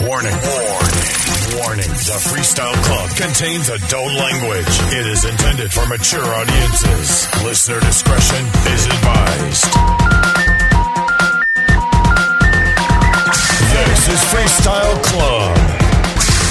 [0.00, 0.36] Warning.
[0.36, 1.08] Warning.
[1.56, 1.88] Warning.
[1.88, 4.68] The Freestyle Club contains adult language.
[4.92, 7.26] It is intended for mature audiences.
[7.42, 8.44] Listener discretion
[8.76, 9.72] is advised.
[13.72, 15.56] This is Freestyle Club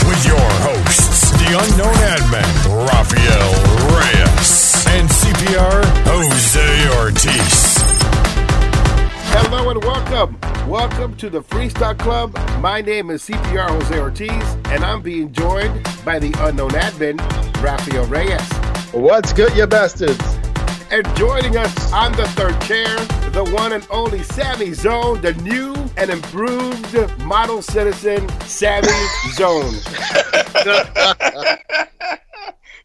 [0.09, 2.49] with your hosts, the unknown admin,
[2.89, 3.51] Rafael
[3.93, 7.74] Reyes, and CPR Jose Ortiz.
[9.37, 10.39] Hello and welcome.
[10.65, 12.33] Welcome to the Freestyle Club.
[12.61, 14.31] My name is CPR Jose Ortiz,
[14.71, 17.19] and I'm being joined by the unknown admin,
[17.61, 18.49] Rafael Reyes.
[18.93, 20.23] What's good, you bastards?
[20.89, 22.95] And joining us on the third chair,
[23.31, 26.95] the one and only Sammy Zone, the new and improved
[27.25, 28.87] model citizen, Sammy
[29.33, 29.73] Zone.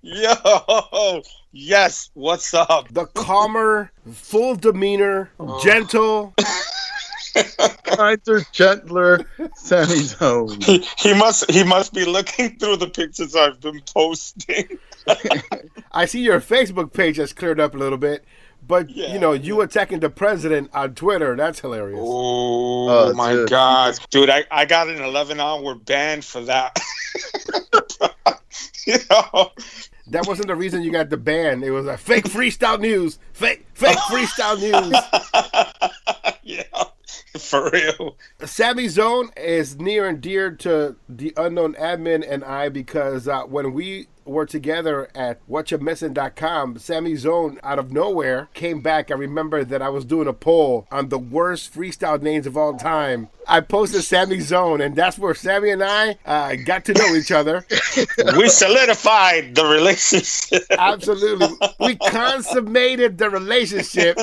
[0.03, 1.23] Yo,
[1.53, 2.89] yes, what's up?
[2.91, 5.63] The calmer, full demeanor, oh.
[5.63, 6.35] gentle.
[7.85, 9.25] Kinder, gentler
[9.55, 10.59] Sammy Zone.
[10.63, 14.79] He, he must he must be looking through the pictures I've been posting.
[15.93, 18.25] I see your Facebook page has cleared up a little bit,
[18.67, 22.01] but Yeah, you know, you attacking the president on Twitter, that's hilarious.
[22.03, 23.51] Oh, Oh, my dude.
[23.51, 24.31] god, dude!
[24.31, 26.77] I, I got an 11 hour ban for that.
[28.87, 29.51] you know,
[30.11, 31.63] That wasn't the reason you got the ban.
[31.63, 33.19] It was a fake freestyle news.
[33.33, 34.97] Fake fake freestyle news.
[36.43, 36.65] yeah,
[37.39, 38.17] for real.
[38.45, 43.73] Sammy Zone is near and dear to the unknown admin and I because uh, when
[43.73, 49.11] we were together at whatchamissing.com, Sammy Zone out of nowhere came back.
[49.11, 52.77] I remember that I was doing a poll on the worst freestyle names of all
[52.77, 53.29] time.
[53.49, 57.33] I posted Sammy Zone, and that's where Sammy and I uh, got to know each
[57.33, 57.67] other.
[58.37, 60.63] We solidified the relationship.
[60.71, 61.49] Absolutely.
[61.81, 64.19] We consummated the relationship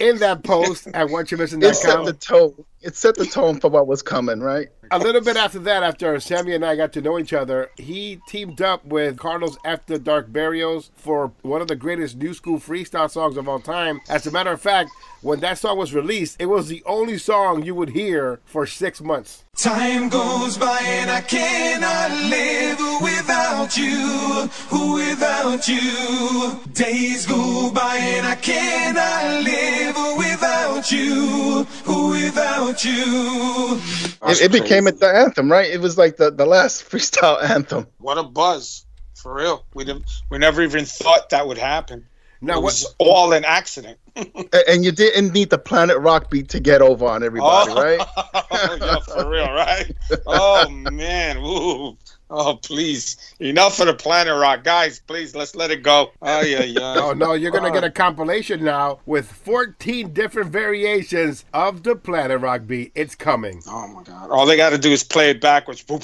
[0.00, 1.06] in that post at
[1.60, 2.04] It set whatchamissing.com.
[2.04, 2.64] the tone.
[2.86, 4.68] It set the tone for what was coming, right?
[4.90, 8.20] a little bit after that, after Sammy and I got to know each other, he
[8.28, 13.10] teamed up with Carlos After Dark Barrios for one of the greatest new school freestyle
[13.10, 14.00] songs of all time.
[14.08, 14.90] As a matter of fact,
[15.22, 19.00] when that song was released, it was the only song you would hear for six
[19.00, 19.44] months.
[19.56, 24.50] Time goes by and I cannot live without you,
[24.94, 26.60] without you.
[26.72, 33.80] Days go by and I cannot live without you, without you.
[34.22, 35.70] It, it became the anthem, right?
[35.70, 37.86] It was like the, the last freestyle anthem.
[37.98, 39.64] What a buzz, for real.
[39.74, 40.10] We didn't.
[40.30, 42.06] We never even thought that would happen.
[42.40, 43.98] Now, it what, was all an accident.
[44.16, 47.82] A- And you didn't need the Planet Rock beat to get over on everybody, oh,
[47.82, 48.00] right?
[48.80, 49.90] yeah, for real, right?
[50.26, 51.96] Oh man, Ooh.
[52.28, 54.98] Oh please, enough of the Planet Rock, guys.
[54.98, 56.10] Please, let's let it go.
[56.20, 56.96] Oh yeah, yeah.
[56.96, 62.40] Oh no, you're gonna get a compilation now with 14 different variations of the Planet
[62.40, 62.90] Rock beat.
[62.96, 63.62] It's coming.
[63.68, 64.30] Oh my God!
[64.30, 65.84] All they got to do is play it backwards.
[65.88, 66.02] I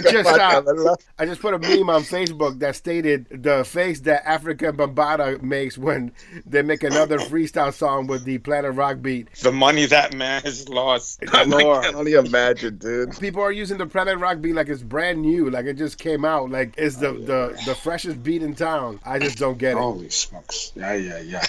[0.00, 4.72] just uh, I just put a meme on Facebook that stated the face that Afrika
[4.72, 6.12] Bambaataa makes when
[6.46, 9.32] they make another freestyle song with the Planet Rock beat.
[9.42, 11.22] the money that man has lost.
[11.32, 11.84] I Lord.
[11.84, 13.18] can only imagine, dude.
[13.18, 16.24] People are using the Planet Rock beat like it's brand new, like it just came
[16.24, 19.00] out, like it's the the, the freshest beat in town.
[19.04, 19.78] I just don't get it.
[19.78, 20.72] Holy smokes!
[20.74, 21.44] Yeah, yeah, yeah.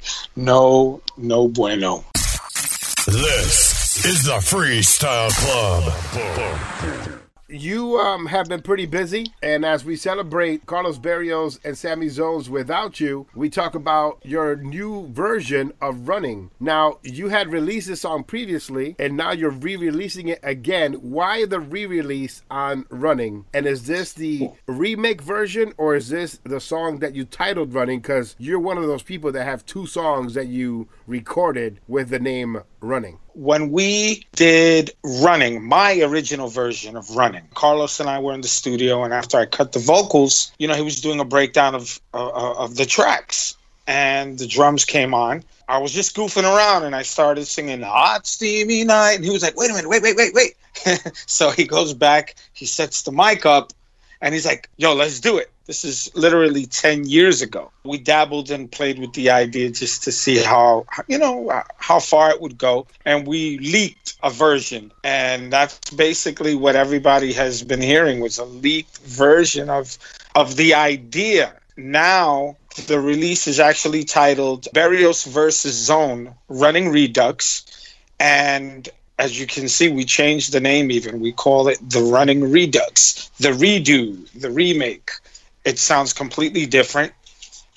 [0.36, 2.04] no, no bueno.
[3.06, 7.20] This is the Freestyle Club.
[7.52, 12.48] You um, have been pretty busy, and as we celebrate Carlos Barrios and Sammy Zones
[12.48, 16.52] without you, we talk about your new version of Running.
[16.60, 20.92] Now, you had released this song previously, and now you're re releasing it again.
[20.94, 23.46] Why the re release on Running?
[23.52, 27.98] And is this the remake version, or is this the song that you titled Running?
[27.98, 32.20] Because you're one of those people that have two songs that you recorded with the
[32.20, 33.18] name Running.
[33.40, 38.48] When we did running my original version of running carlos and i were in the
[38.48, 41.98] studio and after i cut the vocals you know he was doing a breakdown of
[42.12, 43.56] uh, of the tracks
[43.86, 45.42] and the drums came on.
[45.68, 49.42] I was just goofing around and i started singing hot steamy night and he was
[49.42, 50.54] like wait a minute wait wait wait wait.
[51.26, 53.72] So he goes back he sets the mic up
[54.20, 57.70] and he's like yo let's do it this is literally 10 years ago.
[57.84, 62.30] We dabbled and played with the idea just to see how you know how far
[62.30, 62.88] it would go.
[63.04, 64.90] And we leaked a version.
[65.04, 69.96] And that's basically what everybody has been hearing was a leaked version of
[70.34, 71.54] of the idea.
[71.76, 72.56] Now
[72.88, 77.64] the release is actually titled Barrios versus Zone Running Redux.
[78.18, 78.88] And
[79.20, 81.20] as you can see, we changed the name even.
[81.20, 84.02] We call it the Running Redux, the redo,
[84.32, 85.10] the remake.
[85.64, 87.12] It sounds completely different.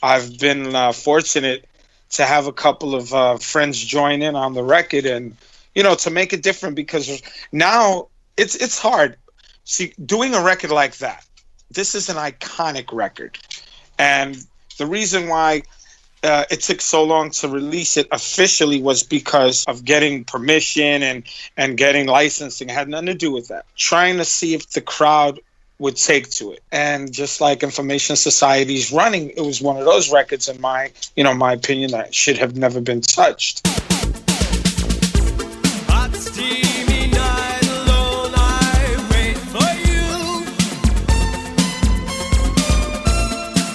[0.02, 1.68] I've been uh, fortunate
[2.12, 5.36] to have a couple of uh, friends join in on the record, and
[5.76, 7.22] you know, to make it different because
[7.52, 8.08] now
[8.38, 9.18] it's it's hard.
[9.66, 11.26] See, doing a record like that,
[11.72, 13.38] this is an iconic record,
[13.98, 14.38] and
[14.78, 15.64] the reason why
[16.24, 21.24] uh, it took so long to release it officially was because of getting permission and
[21.58, 22.70] and getting licensing.
[22.70, 23.66] It had nothing to do with that.
[23.76, 25.40] Trying to see if the crowd
[25.80, 30.12] would take to it, and just like Information Society's running, it was one of those
[30.14, 33.68] records, in my you know my opinion, that should have never been touched.
[35.90, 40.46] Hot steamy night alone, I wait for you.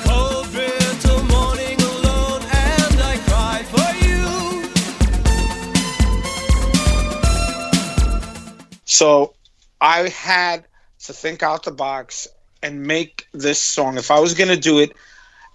[0.07, 4.25] Cold winter morning alone, and I cry for you.
[8.85, 9.35] So
[9.81, 10.65] I had
[11.09, 12.29] to think out the box
[12.63, 13.97] and make this song.
[13.97, 14.93] If I was going to do it,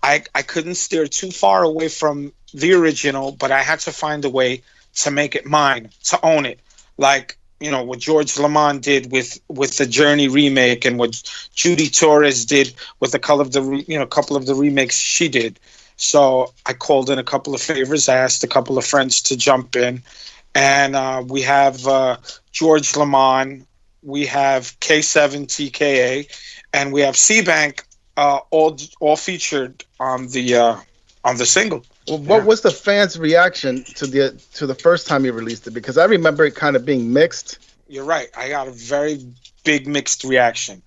[0.01, 4.25] I, I couldn't steer too far away from the original, but I had to find
[4.25, 4.63] a way
[4.95, 6.59] to make it mine, to own it.
[6.97, 11.21] Like, you know, what George LaMond did with with the Journey remake and what
[11.53, 15.29] Judy Torres did with a couple of the you know, couple of the remakes she
[15.29, 15.59] did.
[15.97, 18.09] So I called in a couple of favors.
[18.09, 20.01] I asked a couple of friends to jump in.
[20.55, 22.17] And uh, we have uh,
[22.51, 23.65] George LaMond,
[24.03, 26.27] we have K7 TKA,
[26.73, 27.85] and we have C-Bank
[28.17, 30.75] uh, all all featured on the uh,
[31.23, 31.83] on the single.
[32.07, 32.45] Well, what Yeah.
[32.45, 35.71] was the fans' reaction to the to the first time you released it?
[35.71, 37.59] Because I remember it kind of being mixed.
[37.87, 38.29] You're right.
[38.37, 39.19] I got a very
[39.63, 40.81] big mixed reaction.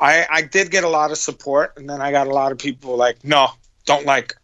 [0.00, 2.58] I I did get a lot of support, and then I got a lot of
[2.58, 3.48] people like, no,
[3.86, 4.34] don't like,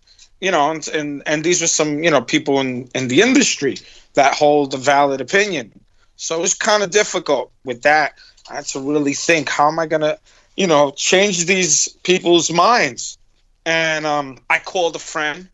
[0.41, 3.77] you know, and and, and these were some you know people in in the industry
[4.15, 5.73] that hold a valid opinion.
[6.23, 8.17] So it was kind of difficult with that.
[8.49, 10.19] I had to really think, how am I gonna,
[10.57, 13.19] you know, change these people's minds?
[13.67, 15.49] And um, I called a friend,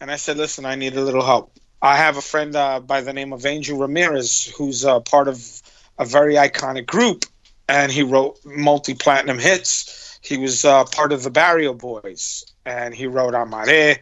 [0.00, 1.52] and I said, listen, I need a little help.
[1.82, 5.62] I have a friend uh, by the name of Angel Ramirez, who's uh, part of
[5.98, 7.24] a very iconic group,
[7.68, 10.20] and he wrote multi-platinum hits.
[10.22, 13.98] He was uh, part of the Barrio Boyzz, and he wrote Amare,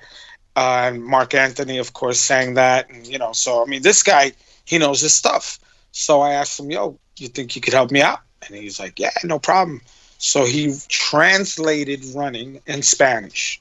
[0.57, 2.91] uh, and Marc Anthony, of course, sang that.
[2.91, 4.33] And you know, so I mean, this guy,
[4.67, 5.59] he knows his stuff.
[5.93, 8.99] So I asked him, "Yo, you think you could help me out?" And he's like,
[8.99, 9.81] "Yeah, no problem."
[10.19, 13.61] So he translated "Running" in Spanish,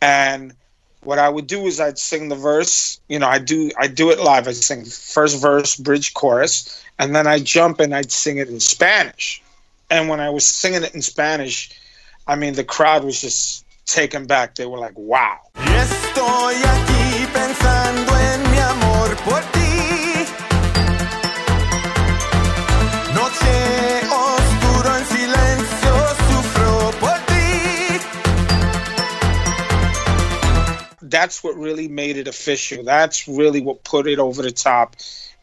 [0.00, 0.54] and
[1.02, 3.00] what I would do is I'd sing the verse.
[3.08, 4.48] You know, I do I do it live.
[4.48, 8.60] I sing first verse, bridge, chorus, and then I jump and I'd sing it in
[8.60, 9.42] Spanish.
[9.90, 11.70] And when I was singing it in Spanish,
[12.26, 14.54] I mean, the crowd was just taken back.
[14.54, 15.38] They were like, "Wow."
[31.18, 32.84] That's what really made it official.
[32.84, 34.96] That's really what put it over the top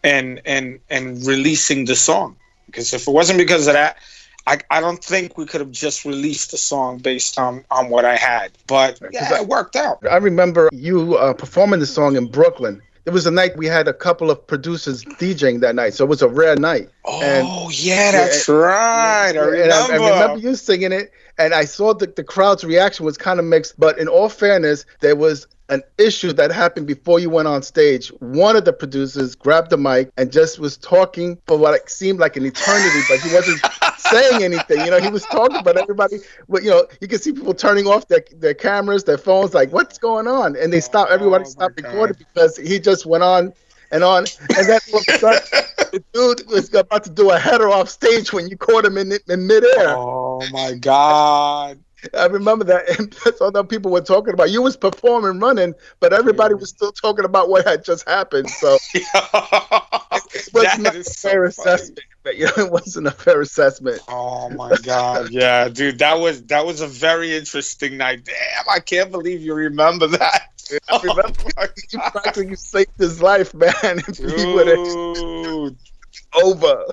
[0.03, 2.37] and and and releasing the song.
[2.67, 3.97] Because if it wasn't because of that,
[4.47, 8.05] I, I don't think we could have just released the song based on on what
[8.05, 8.51] I had.
[8.67, 9.97] But yeah, it worked out.
[10.09, 12.81] I remember you uh, performing the song in Brooklyn.
[13.05, 16.07] It was a night we had a couple of producers DJing that night, so it
[16.09, 16.89] was a rare night.
[17.07, 19.35] And- Oh yeah, that's right.
[19.35, 19.73] I And remember.
[19.73, 23.39] I, I remember you singing it, and I saw that the crowd's reaction was kind
[23.39, 23.79] of mixed.
[23.79, 28.09] But in all fairness, there was an issue that happened before you went on stage.
[28.19, 32.37] One of the producers grabbed the mic and just was talking for what seemed like
[32.37, 33.59] an eternity, but he wasn't
[33.97, 34.85] saying anything.
[34.85, 37.87] You know, he was talking, but everybody, but you know, you could see people turning
[37.87, 40.55] off their, their cameras, their phones, like, what's going on?
[40.55, 41.85] And they stopped, everybody Oh, stopped God.
[41.89, 43.51] recording because he just went on
[43.91, 44.25] and on.
[44.57, 45.41] And then all of a sudden,
[45.91, 49.13] the dude was about to do a header off stage when you caught him in,
[49.29, 49.95] in midair.
[49.97, 51.79] Oh my god.
[52.13, 52.85] I remember that.
[52.99, 54.51] And that's all that people were talking about.
[54.51, 58.49] You was performing, running, but everybody was still talking about what had just happened.
[58.49, 62.01] So it was not a so fair assessment.
[62.23, 64.01] But, you know, it wasn't a fair assessment.
[64.07, 68.25] Oh my god, yeah, dude, that was that was a very interesting night.
[68.25, 70.41] Damn, I can't believe you remember that.
[70.71, 73.71] I oh, remember Oh you practically saved his life, man.
[73.83, 75.77] If he would have Dude.
[76.41, 76.85] over.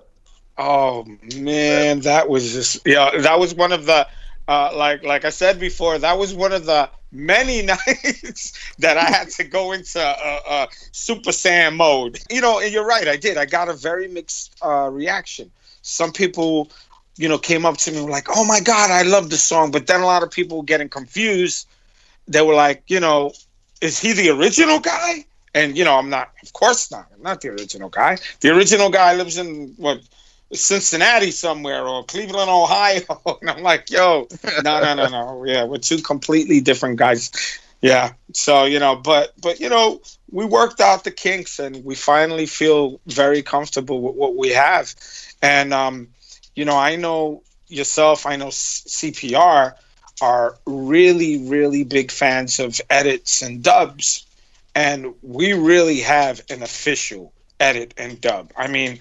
[0.58, 4.06] Oh man, that was just yeah, that was one of the
[4.52, 9.04] uh, like like I said before, that was one of the many nights that I
[9.04, 12.18] had to go into uh, uh, Super Saiyan mode.
[12.30, 13.38] You know, and you're right, I did.
[13.38, 15.50] I got a very mixed uh, reaction.
[15.80, 16.70] Some people,
[17.16, 19.86] you know, came up to me like, "Oh my god, I love the song," but
[19.86, 21.66] then a lot of people getting confused.
[22.28, 23.32] They were like, you know,
[23.80, 25.24] is he the original guy?
[25.54, 26.30] And you know, I'm not.
[26.42, 27.06] Of course not.
[27.14, 28.18] I'm not the original guy.
[28.40, 30.00] The original guy lives in what
[30.52, 33.00] Cincinnati somewhere or Cleveland, Ohio.
[33.40, 34.28] And I'm like, yo,
[34.62, 35.44] no, no, no, no.
[35.44, 37.30] Yeah, we're two completely different guys.
[37.80, 38.12] Yeah.
[38.32, 42.46] So, you know, but but you know, we worked out the kinks and we finally
[42.46, 44.94] feel very comfortable with what we have.
[45.42, 46.08] And um,
[46.54, 49.74] you know, I know yourself, I know CPR
[50.20, 54.26] are really really big fans of edits and dubs
[54.74, 58.52] and we really have an official edit and dub.
[58.56, 58.98] I mean,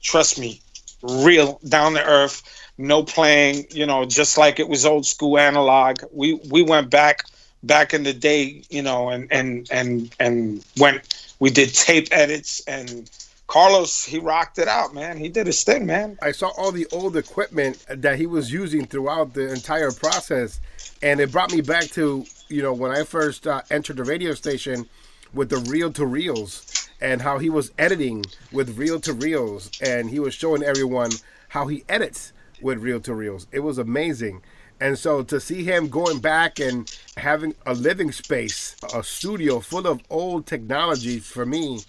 [0.00, 0.60] trust me,
[1.02, 2.42] real down to earth,
[2.78, 6.00] no playing, you know, just like it was old school analog.
[6.12, 7.24] We we went back
[7.62, 11.02] back in the day, you know, and and and and went
[11.38, 13.10] we did tape edits and
[13.50, 15.16] Carlos, he rocked it out, man.
[15.16, 16.16] He did his thing, man.
[16.22, 20.60] I saw all the old equipment that he was using throughout the entire process,
[21.02, 24.34] and it brought me back to you know when I first uh, entered the radio
[24.34, 24.88] station
[25.34, 30.10] with the reel to reels and how he was editing with reel to reels, and
[30.10, 31.10] he was showing everyone
[31.48, 33.46] how he edits with reel to reels.
[33.52, 34.42] It was amazing.
[34.80, 39.86] And so to see him going back and having a living space, a studio full
[39.86, 41.80] of old technology for me,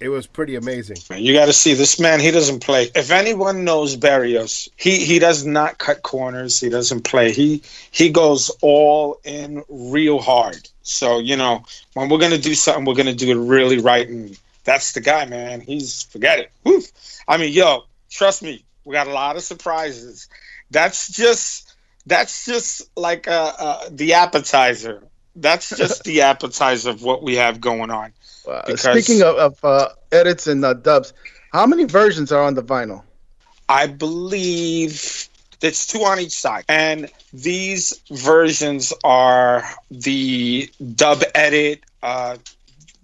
[0.00, 0.96] it was pretty amazing.
[1.22, 2.20] You got to see this man.
[2.20, 2.90] He doesn't play.
[2.94, 6.60] If anyone knows Barrios, he he does not cut corners.
[6.60, 7.32] He doesn't play.
[7.32, 10.68] He he goes all in real hard.
[10.82, 14.08] So you know when we're gonna do something, we're gonna do it really right.
[14.08, 15.62] And that's the guy, man.
[15.62, 16.50] He's forget it.
[16.64, 16.92] Woof.
[17.26, 20.28] I mean, yo, trust me, we got a lot of surprises.
[20.70, 25.02] That's just that's just like uh, uh, the appetizer.
[25.36, 28.12] That's just the appetizer of what we have going on.
[28.46, 31.14] Uh, because speaking of, of uh, edits and uh, dubs,
[31.52, 33.02] how many versions are on the vinyl?
[33.70, 35.28] I believe
[35.62, 41.84] it's two on each side, and these versions are the dub edit.
[42.02, 42.36] Uh,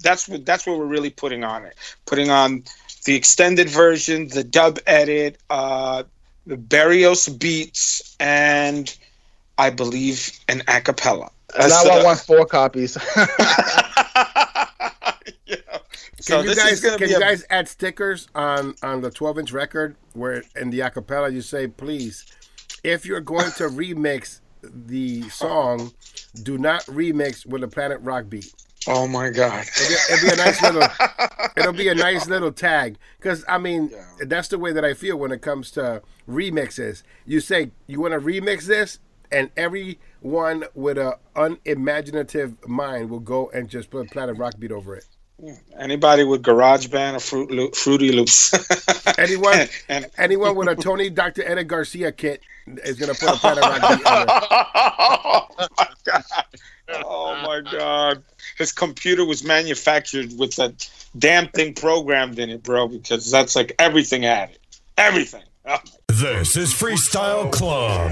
[0.05, 1.75] that's what that's what we're really putting on it.
[2.07, 2.63] Putting on
[3.05, 6.05] the extended version, the dub edit, uh,
[6.47, 8.97] the Barrios beats, and
[9.59, 11.31] I believe an acapella.
[11.59, 12.97] And now I want four copies.
[15.47, 15.57] yeah.
[16.21, 17.21] So can you guys can you a...
[17.21, 21.67] guys add stickers on on the 12 inch record where in the acapella you say
[21.67, 22.25] please
[22.83, 25.93] if you're going to remix the song
[26.43, 28.53] do not remix with a Planet Rock beat.
[28.87, 29.65] Oh my God!
[29.65, 30.89] It'll be, it'll be a nice little.
[31.57, 34.25] it'll be a nice little tag because I mean yeah.
[34.27, 37.03] that's the way that I feel when it comes to remixes.
[37.25, 38.99] You say you want to remix this,
[39.33, 44.73] and everyone with a unimaginative mind will go and just put a Planet Rock beat
[44.73, 45.07] over it.
[45.79, 48.55] Anybody with GarageBand or Fruit Loop, Fruity Loops.
[49.19, 51.43] anyone, and, and, anyone with a Tony Dr.
[51.45, 54.29] Eddie Garcia kit is gonna put a Planet Rock beat on it.
[54.31, 56.25] Oh my god!
[56.89, 58.23] Oh my god!
[58.59, 60.89] his computer was manufactured with that
[61.19, 64.79] damn thing programmed in it, bro, because that's like everything had it.
[64.97, 65.43] Everything.
[65.67, 65.79] Oh.
[66.09, 68.11] This is Freestyle Club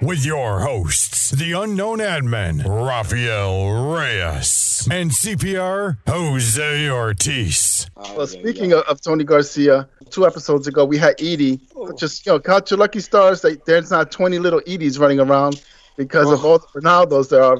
[0.00, 7.90] with your hosts, the unknown admin, Rafael Reyes, and CPR Jose Ortiz.
[7.98, 11.60] Oh, well, speaking of, of, Tony Garcia, two episodes ago we had Edie.
[11.76, 11.92] Oh.
[11.92, 15.62] Just you know, count your lucky stars that there's not 20 little Edies running around
[15.98, 16.32] because oh.
[16.32, 17.58] of all the Ronaldos there are.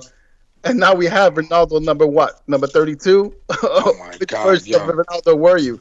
[0.64, 2.42] And now we have Ronaldo number what?
[2.48, 3.34] Number 32?
[3.50, 5.78] Oh my Which God, version of Ronaldo were you?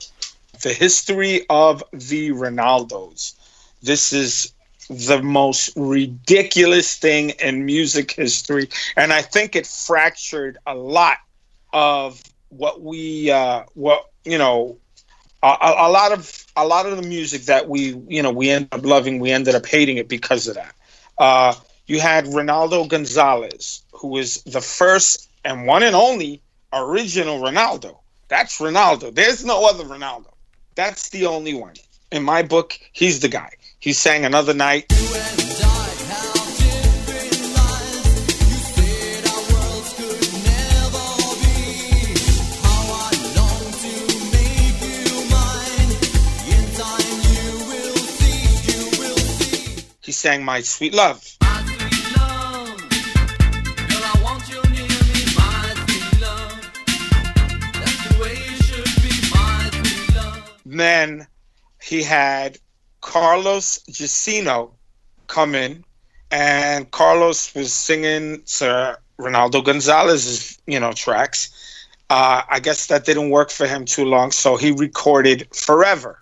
[0.62, 3.36] The history of the Ronaldos.
[3.82, 4.54] This is
[4.90, 8.70] the most ridiculous thing in music history.
[8.98, 11.18] And I think it fractured a lot
[11.72, 14.78] of what we, uh, what, you know,
[15.44, 18.70] a, a, lot of a lot of the music that we you know we ended
[18.72, 20.74] up loving we ended up hating it because of that
[21.18, 21.54] uh,
[21.86, 26.42] you had ronaldo gonzalez who was the first and one and only
[26.74, 27.98] original Ronaldo.
[28.28, 29.14] That's Ronaldo.
[29.14, 30.34] There's no other Ronaldo.
[30.76, 31.76] That's the only one.
[32.12, 33.52] In my book, he's the guy.
[33.80, 34.86] He sang Another Night.
[50.02, 51.38] He sang My Sweet Love.
[60.80, 61.28] Then
[61.82, 62.58] he had
[63.02, 64.72] Carlos Jacino
[65.28, 65.84] come in,
[66.32, 71.50] and Carlos was singing Sir Ronaldo Gonzalez's, you know, tracks.
[72.10, 76.20] Uh, I guess that didn't work for him too long, so he recorded Forever.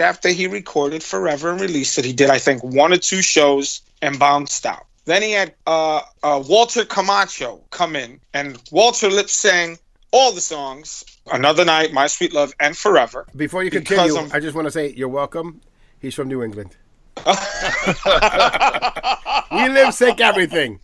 [0.00, 3.22] Right after he recorded Forever and released it, he did, I think, one or two
[3.22, 4.86] shows and bounced out.
[5.04, 9.78] Then he had uh, uh, Walter Camacho come in, and Walter lip sang
[10.12, 11.04] all the songs.
[11.32, 13.26] Another night, My Sweet Love, and Forever.
[13.36, 15.60] Before you continue, I'm- I just want to say you're welcome.
[16.00, 16.76] He's from New England.
[19.52, 20.80] we live sick everything.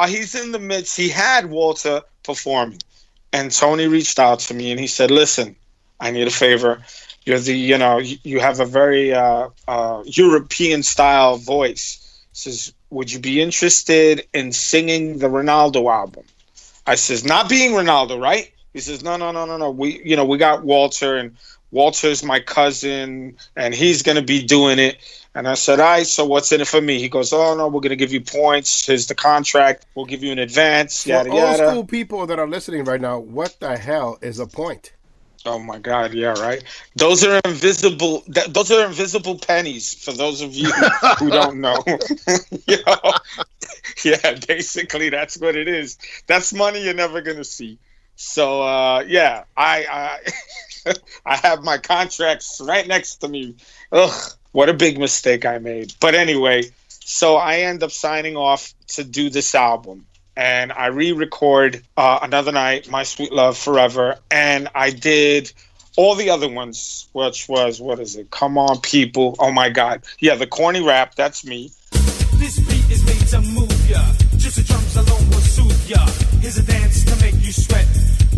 [0.00, 2.80] While he's in the midst, he had Walter performing,
[3.34, 5.54] and Tony reached out to me and he said, "Listen,
[6.00, 6.82] I need a favor.
[7.26, 12.24] You're the, you know, you have a very uh, uh, European style voice.
[12.32, 16.24] He Says, would you be interested in singing the Ronaldo album?"
[16.86, 19.70] I says, "Not being Ronaldo, right?" He says, "No, no, no, no, no.
[19.70, 21.36] We, you know, we got Walter, and
[21.72, 24.96] Walter's my cousin, and he's gonna be doing it."
[25.34, 26.06] And I said, "All right.
[26.06, 28.86] So what's in it for me?" He goes, "Oh no, we're gonna give you points.
[28.86, 29.86] Here's the contract.
[29.94, 31.04] We'll give you an advance.
[31.04, 34.40] For Yada old yada." school people that are listening right now, what the hell is
[34.40, 34.92] a point?
[35.46, 36.12] Oh my God!
[36.12, 36.62] Yeah, right.
[36.96, 38.22] Those are invisible.
[38.22, 40.70] Th- those are invisible pennies for those of you
[41.18, 41.82] who don't know.
[42.66, 43.12] you know?
[44.04, 45.96] Yeah, basically that's what it is.
[46.26, 47.78] That's money you're never gonna see.
[48.16, 50.18] So uh, yeah, I
[50.86, 50.92] I,
[51.26, 53.56] I have my contracts right next to me.
[53.92, 55.94] Ugh, what a big mistake I made.
[56.00, 60.06] But anyway, so I end up signing off to do this album.
[60.36, 65.52] And I re-record uh, another night, "My Sweet Love Forever," and I did
[65.96, 68.30] all the other ones, which was what is it?
[68.30, 69.34] Come on, people!
[69.38, 71.14] Oh my God, yeah, the corny rap.
[71.14, 71.72] That's me.
[72.38, 74.02] This beat is made to move ya.
[74.38, 76.06] Just the drums alone will soothe ya.
[76.40, 77.86] Here's a dance to make you sweat.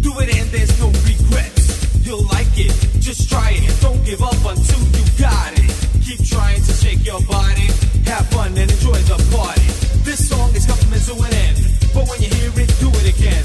[0.01, 2.05] Do it and there's no regrets.
[2.05, 3.81] You'll like it, just try it.
[3.81, 5.72] Don't give up until you got it.
[6.13, 7.69] Keep trying to shake your body.
[8.05, 9.63] Have fun and enjoy the party.
[10.05, 11.57] This song is coming to an end.
[11.95, 13.43] But when you hear it, do it again.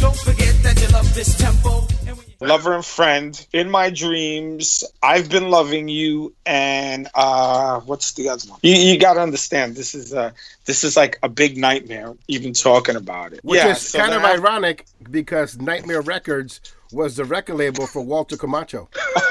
[0.00, 1.86] Don't forget that you love this tempo.
[2.06, 4.84] And Lover and friend in my dreams.
[5.02, 8.60] I've been loving you, and uh, what's the other one?
[8.62, 9.74] You, you got to understand.
[9.74, 10.32] This is uh,
[10.66, 12.14] this is like a big nightmare.
[12.28, 16.60] Even talking about it, Which yeah, is so kind of I- ironic because Nightmare Records
[16.92, 18.88] was the record label for Walter Camacho.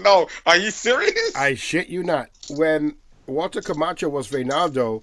[0.00, 1.34] no, are you serious?
[1.34, 2.30] I shit you not.
[2.50, 5.02] When Walter Camacho was Reynaldo,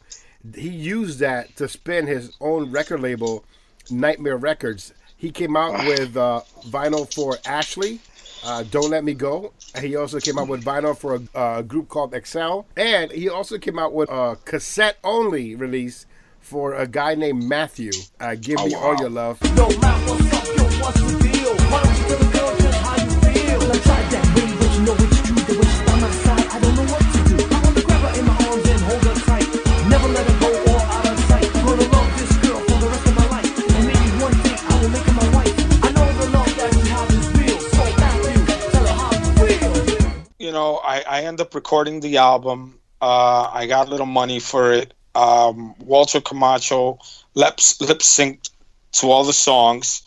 [0.56, 3.46] he used that to spin his own record label,
[3.90, 4.94] Nightmare Records.
[5.18, 8.00] He came out with uh, vinyl for Ashley,
[8.44, 9.54] uh, Don't Let Me Go.
[9.80, 12.66] He also came out with vinyl for a uh, group called Excel.
[12.76, 16.06] And he also came out with a cassette only release
[16.44, 17.92] for a guy named Matthew.
[18.20, 19.42] Uh, Give Me All Your Love.
[19.56, 21.56] No matter what's up, yo, what's the deal?
[21.72, 23.60] Why don't you tell the girl just how you feel?
[23.60, 25.40] Well, I tried that way, but you know it's true.
[25.40, 27.36] The way she's by my side, I don't know what to do.
[27.40, 29.48] I want to grab her in my arms and hold her tight.
[29.88, 31.48] Never let her go or out of sight.
[31.64, 33.52] Gonna love this girl for the rest of my life.
[33.64, 35.56] And maybe one day I will make her my wife.
[35.80, 37.60] I know the love that you have is real.
[37.72, 40.12] So Matthew, tell her how you feel.
[40.44, 42.80] you know, I, I end up recording the album.
[43.02, 44.94] Uh, I got a little money for it.
[45.16, 47.00] Um, Walter Camacho
[47.36, 48.50] lip lip synced
[48.94, 50.02] to all the songs,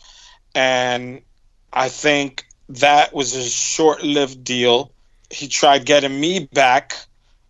[0.53, 1.21] and
[1.71, 4.91] I think that was a short lived deal.
[5.29, 6.95] He tried getting me back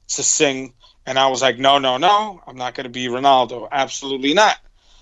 [0.09, 0.73] to sing,
[1.05, 3.67] and I was like, no, no, no, I'm not going to be Ronaldo.
[3.71, 4.57] Absolutely not.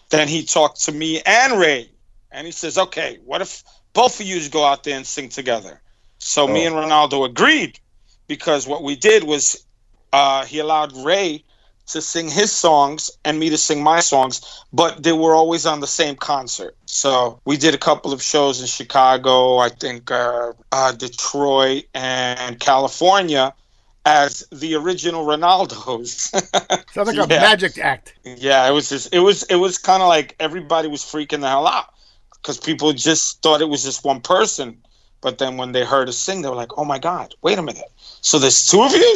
[0.09, 1.89] Then he talked to me and Ray,
[2.31, 3.63] and he says, okay, what if
[3.93, 5.81] both of you go out there and sing together?
[6.19, 7.79] So me and Ronaldo agreed
[8.27, 9.65] because what we did was
[10.11, 11.43] uh, he allowed Ray
[11.87, 15.79] to sing his songs and me to sing my songs, but they were always on
[15.79, 16.75] the same concert.
[16.85, 22.59] So we did a couple of shows in Chicago, I think uh, uh, Detroit, and
[22.59, 23.53] California
[24.05, 26.29] as the original Ronaldos.
[26.93, 28.13] Sounds like a magic act.
[28.23, 31.49] Yeah, it was just it was it was kind of like everybody was freaking the
[31.49, 31.87] hell out
[32.35, 34.77] because people just thought it was just one person,
[35.21, 37.63] but then when they heard us sing, they were like, "Oh my God, wait a
[37.63, 37.91] minute!
[38.21, 39.15] So there's two of you?"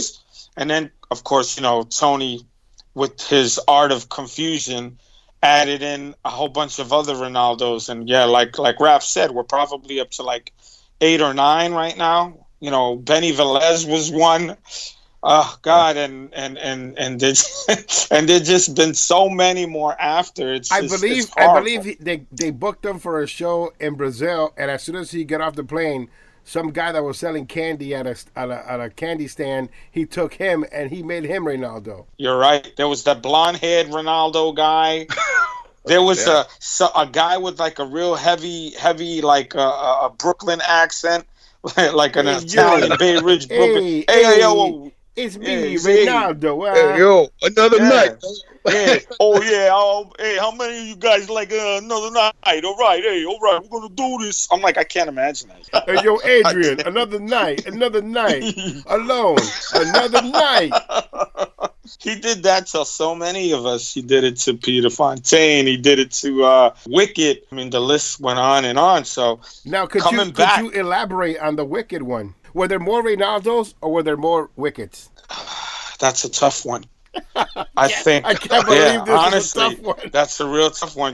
[0.57, 2.45] And then, of course, you know Tony,
[2.93, 4.97] with his art of confusion,
[5.41, 9.43] added in a whole bunch of other Ronaldos, and yeah, like like Raph said, we're
[9.43, 10.53] probably up to like
[11.01, 12.45] eight or nine right now.
[12.59, 14.57] You know, Benny Velez was one.
[15.21, 20.53] Oh God, and and and and there's and there's just been so many more after.
[20.53, 23.73] It's I just, believe it's I believe he, they they booked him for a show
[23.79, 26.09] in Brazil, and as soon as he got off the plane,
[26.49, 30.05] some guy that was selling candy at a at a, at a candy stand, he
[30.05, 32.07] took him and he made him Ronaldo.
[32.17, 32.75] You're right.
[32.75, 35.07] There was that blonde-haired Ronaldo guy.
[35.85, 40.05] There was a so, a guy with like a real heavy, heavy like uh, a,
[40.07, 41.25] a Brooklyn accent,
[41.77, 42.97] like an Hey, Italian yo.
[42.97, 43.83] Bay Ridge Brooklyn.
[43.83, 46.05] Hey, Hey, hey, yo, It's me, Yeah, see.
[46.05, 46.69] Ronaldo.
[46.69, 46.73] ah.
[46.73, 47.89] Hey, yo, another Yeah.
[47.89, 48.23] night.
[48.69, 48.99] yeah.
[49.19, 49.69] Oh yeah.
[49.73, 52.63] Oh, hey, how many of you guys like uh, another night?
[52.63, 53.01] All right.
[53.03, 53.59] Hey, all right.
[53.61, 54.47] We're gonna do this.
[54.51, 55.83] I'm like, I can't imagine that.
[55.85, 58.43] Hey, yo, Adrian, another night, another night,
[58.87, 59.39] alone,
[59.73, 60.71] another night.
[61.99, 63.93] he did that to so many of us.
[63.93, 65.65] He did it to Peter Fontaine.
[65.65, 67.41] He did it to uh, Wicked.
[67.51, 69.03] I mean, the list went on and on.
[69.05, 70.61] So Now, could Coming you back.
[70.61, 72.35] could you elaborate on the wicked one?
[72.53, 75.09] Were there more Ronaldos or were there more wickets?
[75.99, 76.85] that's a tough one.
[77.75, 78.25] I think.
[78.25, 80.09] I can't believe yeah, this is a honestly, tough one.
[80.11, 81.13] that's a real tough one.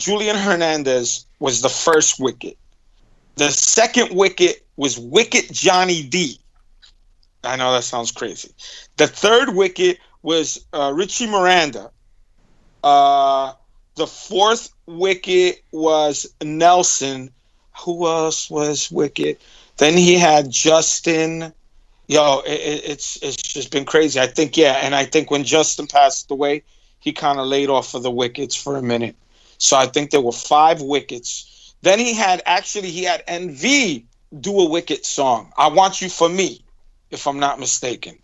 [0.00, 2.56] Julian Hernandez was the first wicket.
[3.36, 6.38] The second wicket was Wicket Johnny D.
[7.44, 8.52] I know that sounds crazy.
[8.96, 11.90] The third wicket was uh, Richie Miranda.
[12.82, 13.52] Uh,
[13.96, 17.30] the fourth wicket was Nelson.
[17.84, 19.40] Who else was wicket?
[19.78, 21.52] Then he had Justin.
[22.08, 24.18] Yo, it, it- it's it's just been crazy.
[24.20, 26.62] I think yeah, and I think when Justin passed away,
[26.98, 29.16] he kind of laid off of the wickets for a minute.
[29.60, 31.74] So I think there were five wickets.
[31.82, 34.04] Then he had actually he had NV
[34.40, 35.52] do a wicket song.
[35.56, 36.64] I want you for me,
[37.10, 38.18] if I'm not mistaken.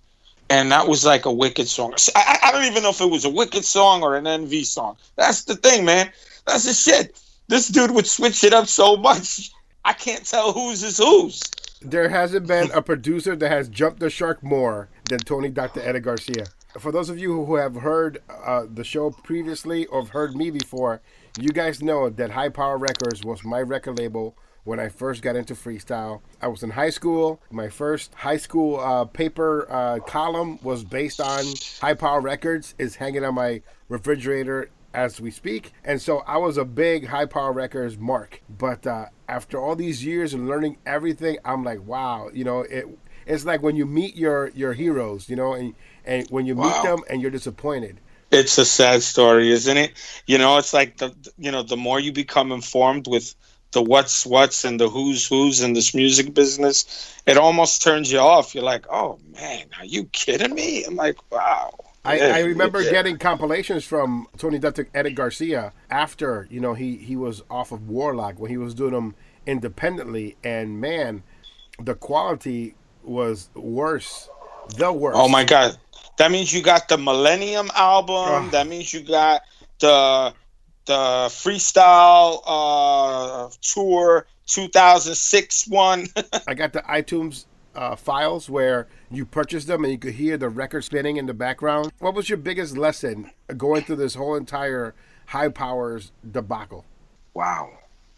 [0.48, 1.94] And that was like a wicked song.
[2.14, 4.96] I, I don't even know if it was a wicked song or an NV song.
[5.16, 6.10] That's the thing, man.
[6.46, 7.20] That's the shit.
[7.48, 9.50] This dude would switch it up so much.
[9.84, 11.42] I can't tell whose is whose.
[11.82, 15.80] There hasn't been a producer that has jumped the shark more than Tony Dr.
[15.80, 16.46] Eddie Garcia.
[16.78, 20.50] For those of you who have heard uh, the show previously or have heard me
[20.50, 21.00] before,
[21.38, 25.36] you guys know that High Power Records was my record label when I first got
[25.36, 26.20] into freestyle.
[26.40, 27.40] I was in high school.
[27.50, 31.44] My first high school uh, paper uh, column was based on
[31.80, 32.74] High Power Records.
[32.78, 35.72] It's hanging on my refrigerator as we speak.
[35.84, 38.40] And so I was a big High Power Records mark.
[38.48, 42.86] But uh, after all these years and learning everything, I'm like, wow, you know, it.
[43.26, 46.82] It's like when you meet your your heroes, you know, and and when you meet
[46.84, 48.00] them and you're disappointed.
[48.30, 49.92] It's a sad story, isn't it?
[50.26, 53.34] You know, it's like the you know the more you become informed with
[53.72, 58.18] the what's what's and the who's who's in this music business, it almost turns you
[58.18, 58.54] off.
[58.54, 60.84] You're like, oh man, are you kidding me?
[60.84, 61.74] I'm like, wow.
[62.04, 62.90] I, Yeah, I remember yeah.
[62.90, 64.88] getting compilations from Tony Dr.
[64.94, 68.92] Eddie Garcia after you know he he was off of Warlock when he was doing
[68.92, 69.14] them
[69.46, 71.22] independently, and man,
[71.78, 74.28] the quality was worse,
[74.76, 75.18] the worst.
[75.18, 75.78] Oh my god,
[76.16, 78.46] that means you got the Millennium album.
[78.46, 78.50] Ugh.
[78.50, 79.42] That means you got
[79.80, 80.32] the
[80.86, 86.06] the freestyle uh, tour 2006 one.
[86.46, 90.48] I got the iTunes uh, files where you purchased them and you could hear the
[90.48, 91.92] record spinning in the background.
[91.98, 94.94] What was your biggest lesson going through this whole entire
[95.26, 96.84] high powers debacle?
[97.34, 97.70] Wow.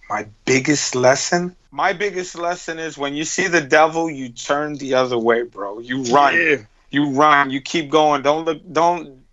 [0.08, 1.56] My biggest lesson?
[1.70, 5.80] My biggest lesson is when you see the devil, you turn the other way, bro.
[5.80, 6.66] You run.
[6.90, 7.50] You run.
[7.50, 8.22] You keep going.
[8.22, 9.24] Don't look don't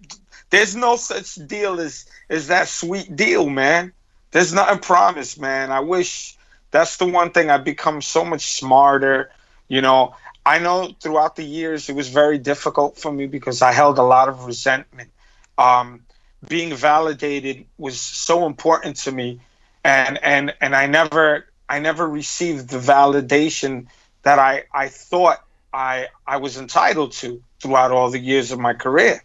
[0.49, 3.93] there's no such deal as as that sweet deal, man.
[4.31, 5.71] There's nothing promised, man.
[5.71, 6.37] I wish
[6.71, 9.31] that's the one thing I've become so much smarter.
[9.67, 10.15] You know,
[10.45, 14.03] I know throughout the years it was very difficult for me because I held a
[14.03, 15.11] lot of resentment.
[15.57, 16.01] Um,
[16.47, 19.39] being validated was so important to me
[19.85, 23.87] and and and I never I never received the validation
[24.23, 25.44] that I I thought
[25.75, 29.23] I I was entitled to throughout all the years of my career.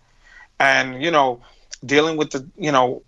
[0.58, 1.40] And you know,
[1.84, 3.02] dealing with the you know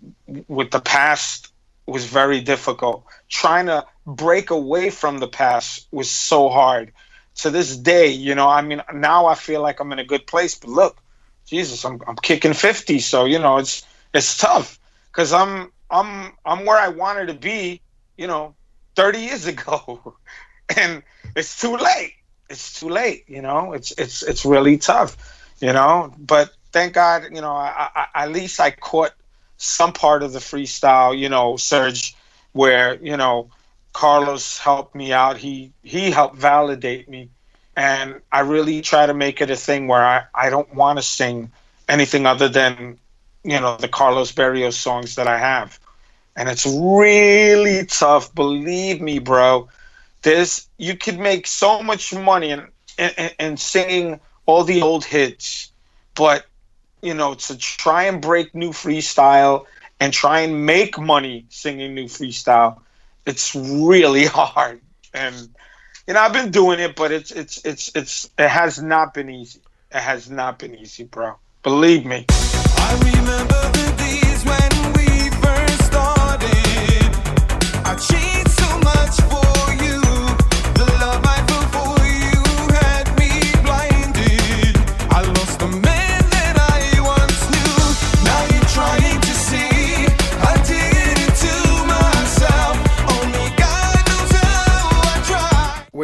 [0.47, 1.51] with the past
[1.85, 3.05] was very difficult.
[3.29, 6.93] Trying to break away from the past was so hard.
[7.37, 10.27] To this day, you know, I mean, now I feel like I'm in a good
[10.27, 10.55] place.
[10.55, 10.97] But look,
[11.47, 14.79] Jesus, I'm I'm kicking 50, so you know, it's it's tough
[15.11, 17.81] because I'm I'm I'm where I wanted to be,
[18.17, 18.55] you know,
[18.95, 20.15] 30 years ago,
[20.77, 21.03] and
[21.35, 22.13] it's too late.
[22.49, 23.73] It's too late, you know.
[23.73, 25.17] It's it's it's really tough,
[25.59, 26.13] you know.
[26.17, 29.13] But thank God, you know, I, I, at least I caught
[29.57, 32.15] some part of the freestyle, you know, surge,
[32.53, 33.49] where you know
[33.93, 35.37] Carlos helped me out.
[35.37, 37.29] He he helped validate me,
[37.75, 41.03] and I really try to make it a thing where I I don't want to
[41.03, 41.51] sing
[41.87, 42.99] anything other than
[43.43, 45.79] you know the Carlos Barrios songs that I have,
[46.35, 48.33] and it's really tough.
[48.35, 49.69] Believe me, bro.
[50.23, 52.67] There's you could make so much money in,
[53.39, 55.71] in singing all the old hits,
[56.15, 56.45] but
[57.01, 59.65] you know to try and break new freestyle
[59.99, 62.81] and try and make money singing new freestyle
[63.25, 64.81] it's really hard.
[65.13, 65.49] And
[66.07, 69.29] you know, I've been doing it, but it's it's it's it's it has not been
[69.29, 69.61] easy.
[69.91, 71.35] It has not been easy, bro.
[71.61, 72.25] Believe me.
[72.29, 74.72] I remember the days when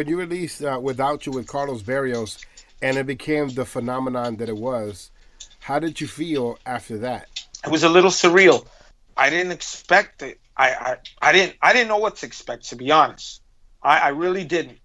[0.00, 2.38] When you released uh, Without You with Carlos Barrios
[2.80, 5.10] and it became the phenomenon that it was,
[5.58, 7.28] how did you feel after that?
[7.62, 8.66] it was a little surreal.
[9.14, 10.40] I didn't expect it.
[10.56, 13.42] I, I, I didn't I didn't know what to expect to be honest.
[13.82, 14.78] I, I really didn't.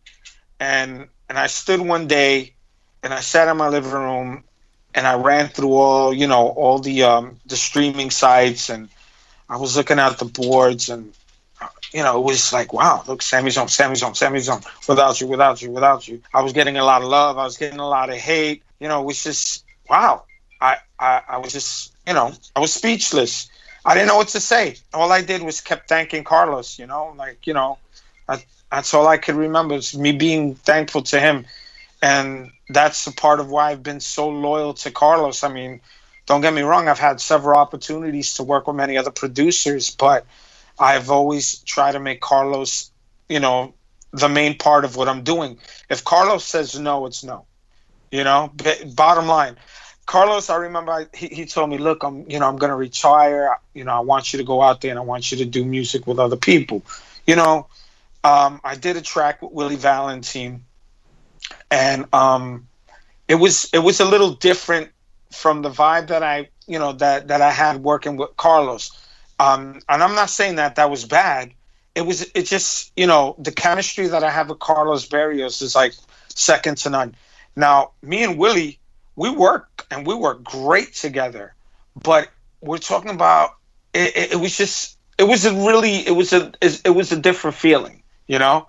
[0.60, 2.54] And and I stood one day
[3.02, 4.44] and I sat in my living room
[4.94, 8.90] and I ran through all, you know, all the um the streaming sites and
[9.48, 11.14] I was looking at the boards and
[11.94, 14.62] you know, it was like, wow, look, Sammy's on, Sammy's on, Sammy's on.
[14.88, 16.22] Without you, without you, without you.
[16.34, 17.38] I was getting a lot of love.
[17.38, 18.64] I was getting a lot of hate.
[18.80, 20.24] You know, it was just, wow.
[20.60, 23.50] I, I, I was just, you know, I was speechless.
[23.86, 24.78] I didn't know what to say.
[24.94, 27.78] All I did was kept thanking Carlos, you know, like, you know,
[28.28, 31.46] I, that's all I could remember is me being thankful to him.
[32.02, 35.44] And that's a part of why I've been so loyal to Carlos.
[35.44, 35.82] I mean,
[36.26, 40.26] don't get me wrong, I've had several opportunities to work with many other producers, but
[40.80, 42.92] I've always tried to make Carlos,
[43.30, 43.74] you know,
[44.12, 45.58] the main part of what I'm doing.
[45.90, 47.46] If Carlos says no, it's no.
[48.12, 49.58] You know, B- bottom line.
[50.06, 53.58] Carlos, I remember I, he, he told me, "Look, I'm you know I'm gonna retire.
[53.74, 55.66] You know, I want you to go out there and I want you to do
[55.66, 56.84] music with other people."
[57.26, 57.68] You know,
[58.24, 60.64] um, I did a track with Willie Valentine,
[61.72, 62.68] and um,
[63.28, 64.92] it was it was a little different
[65.32, 68.92] from the vibe that I you know that that I had working with Carlos.
[69.40, 71.54] Um, and I'm not saying that that was bad.
[71.94, 75.76] It was it just you know the chemistry that I have with Carlos Barrios is
[75.76, 75.94] like
[76.30, 77.16] second to none.
[77.56, 78.80] Now me and Willie,
[79.16, 81.54] we work and we work great together,
[82.02, 82.30] but
[82.62, 83.52] we're talking about
[83.94, 87.20] it, it, it was just it was a really it was a it was a
[87.20, 88.68] different feeling, you know,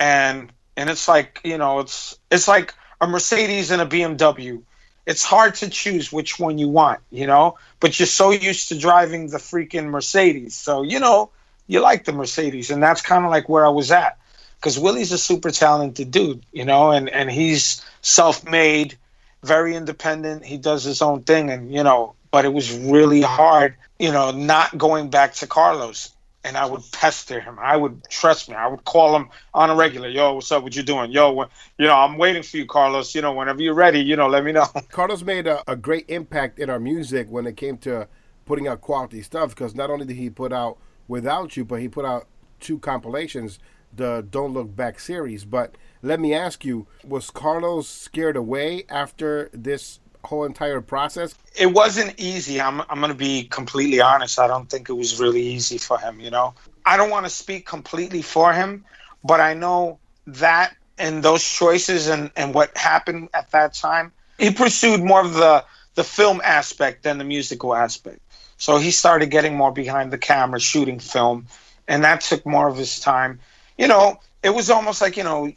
[0.00, 4.62] and and it's like you know it's it's like a Mercedes and a BMW
[5.06, 7.58] it's hard to choose which one you want, you know.
[7.80, 11.30] But you're so used to driving the freaking Mercedes, so you know
[11.66, 14.18] you like the Mercedes, and that's kind of like where I was at.
[14.56, 18.96] Because Willie's a super talented dude, you know, and and he's self-made,
[19.42, 20.44] very independent.
[20.44, 22.14] He does his own thing, and you know.
[22.30, 26.12] But it was really hard, you know, not going back to Carlos.
[26.46, 27.58] And I would pester him.
[27.60, 28.54] I would trust me.
[28.54, 30.08] I would call him on a regular.
[30.08, 30.62] Yo, what's up?
[30.62, 31.10] What you doing?
[31.10, 33.14] Yo, when, you know, I'm waiting for you, Carlos.
[33.16, 34.66] You know, whenever you're ready, you know, let me know.
[34.90, 38.06] Carlos made a, a great impact in our music when it came to
[38.44, 40.78] putting out quality stuff because not only did he put out
[41.08, 42.26] Without You, but he put out
[42.60, 43.58] two compilations,
[43.94, 45.44] the Don't Look Back series.
[45.44, 51.34] But let me ask you, was Carlos scared away after this whole entire process?
[51.58, 52.60] it wasn't easy.
[52.60, 54.38] I'm I'm gonna be completely honest.
[54.38, 56.20] I don't think it was really easy for him.
[56.20, 58.84] You know, I don't want to speak completely for him,
[59.24, 64.50] but I know that and those choices and and what happened at that time, he
[64.50, 68.20] pursued more of the the film aspect than the musical aspect.
[68.58, 71.46] So he started getting more behind the camera, shooting film,
[71.88, 73.40] and that took more of his time.
[73.78, 75.52] You know, it was almost like you know.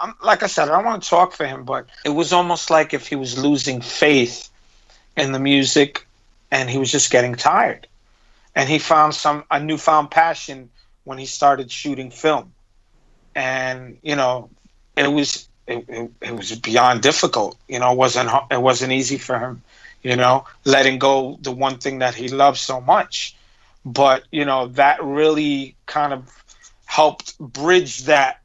[0.00, 2.70] I'm, like I said, I don't want to talk for him, but it was almost
[2.70, 4.50] like if he was losing faith
[5.16, 6.06] in the music
[6.50, 7.86] and he was just getting tired.
[8.54, 10.70] And he found some a newfound passion
[11.04, 12.52] when he started shooting film.
[13.34, 14.48] And you know
[14.96, 17.58] it was it, it, it was beyond difficult.
[17.68, 19.62] You know it wasn't it wasn't easy for him
[20.06, 23.34] you know letting go the one thing that he loved so much.
[23.84, 26.30] But you know that really kind of
[26.84, 28.40] helped bridge that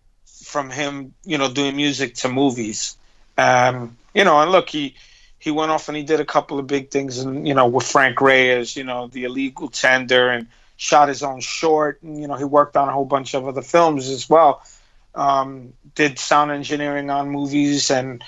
[0.52, 2.98] from him you know doing music to movies
[3.38, 4.96] um you know and look he
[5.42, 7.88] he went off and he did a couple of big things and you know with
[7.88, 12.36] Frank Reyes, you know, the illegal tender and shot his own short and you know
[12.36, 14.64] he worked on a whole bunch of other films as well.
[15.16, 18.24] Um, did sound engineering on movies and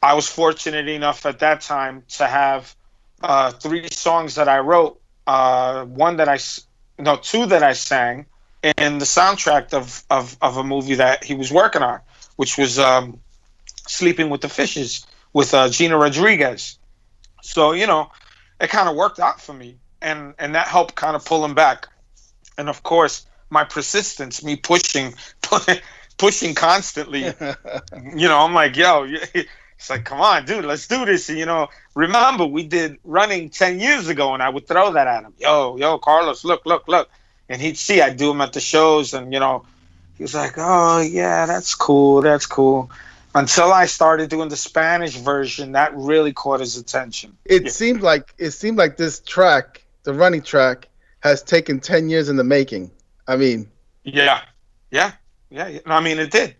[0.00, 2.72] I was fortunate enough at that time to have
[3.20, 6.38] uh, three songs that I wrote, uh, one that I
[7.00, 8.26] no two that I sang
[8.64, 12.00] in the soundtrack of, of, of a movie that he was working on,
[12.36, 13.20] which was um,
[13.86, 16.78] Sleeping with the Fishes with uh, Gina Rodriguez.
[17.42, 18.10] So you know,
[18.58, 21.54] it kind of worked out for me, and and that helped kind of pull him
[21.54, 21.88] back.
[22.56, 25.14] And of course, my persistence, me pushing,
[26.18, 27.24] pushing constantly.
[28.16, 31.28] you know, I'm like, yo, it's like, come on, dude, let's do this.
[31.28, 35.06] And, you know, remember we did running ten years ago, and I would throw that
[35.06, 35.34] at him.
[35.38, 37.10] Yo, yo, Carlos, look, look, look.
[37.48, 39.64] And he'd see I do them at the shows, and you know,
[40.16, 42.90] he was like, "Oh yeah, that's cool, that's cool."
[43.34, 47.36] Until I started doing the Spanish version, that really caught his attention.
[47.44, 47.70] It Yeah.
[47.70, 50.88] seemed like it seemed like this track, the running track,
[51.20, 52.90] has taken ten years in the making.
[53.26, 53.68] I mean,
[54.04, 54.40] Yeah,
[54.90, 55.12] yeah,
[55.50, 55.78] yeah.
[55.86, 56.54] I mean, it did.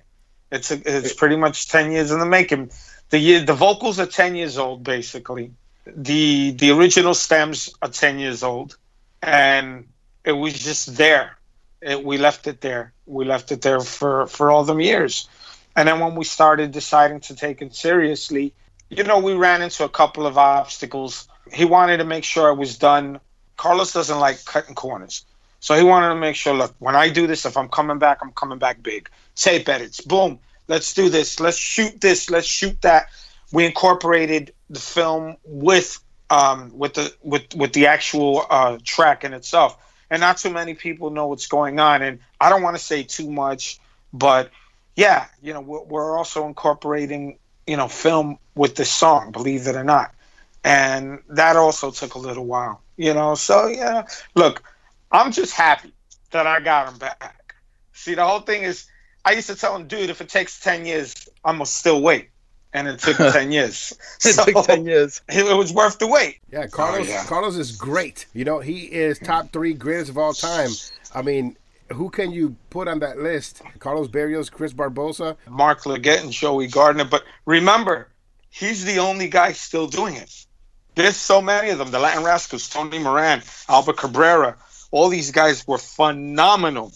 [0.50, 2.70] It's a, it's pretty much ten years in the making.
[3.10, 5.52] The year, the vocals are ten years old, basically.
[5.86, 8.76] The the original stems are ten years old,
[9.22, 9.86] and
[10.24, 11.36] it was just there.
[11.80, 12.92] It, we left it there.
[13.06, 15.28] We left it there for for all them years,
[15.76, 18.54] and then when we started deciding to take it seriously,
[18.88, 21.28] you know, we ran into a couple of obstacles.
[21.52, 23.20] He wanted to make sure it was done.
[23.56, 25.24] Carlos doesn't like cutting corners.
[25.60, 28.18] So he wanted to make sure, look, when I do this, if I'm coming back,
[28.22, 29.08] I'm coming back big.
[29.34, 30.38] Tape edits, boom.
[30.68, 31.40] Let's do this.
[31.40, 32.30] Let's shoot this.
[32.30, 33.08] Let's shoot that.
[33.52, 35.98] We incorporated the film with
[36.30, 39.76] um, with the with with the actual uh, track in itself,
[40.14, 42.00] and not too many people know what's going on.
[42.00, 43.80] And I don't want to say too much,
[44.12, 44.50] but
[44.94, 49.74] yeah, you know, we're, we're also incorporating you know film with this song, believe it
[49.74, 50.14] or not,
[50.62, 52.80] and that also took a little while.
[52.96, 54.62] You know, so yeah, look.
[55.12, 55.92] I'm just happy
[56.32, 57.54] that I got him back.
[57.92, 58.86] See, the whole thing is,
[59.24, 62.30] I used to tell him, dude, if it takes 10 years, I'm to still wait.
[62.74, 63.92] And it took 10 years.
[64.24, 65.22] it So, took ten years.
[65.28, 66.38] It, it was worth the wait.
[66.52, 67.06] Yeah, Carlos.
[67.08, 67.24] Oh, yeah.
[67.24, 68.26] Carlos is great.
[68.34, 70.70] You know, he is top three greatest of all time.
[71.14, 71.56] I mean,
[71.92, 73.62] who can you put on that list?
[73.78, 75.36] Carlos Barrios, Chris Barbosa.
[75.48, 77.04] Mark Liggett and Joey Gardner.
[77.04, 78.08] But remember,
[78.50, 80.44] he's the only guy still doing it.
[80.96, 81.90] There's so many of them.
[81.90, 84.56] The Latin Rascals, Tony Moran, Albert Cabrera.
[84.90, 86.92] All these guys were phenomenal,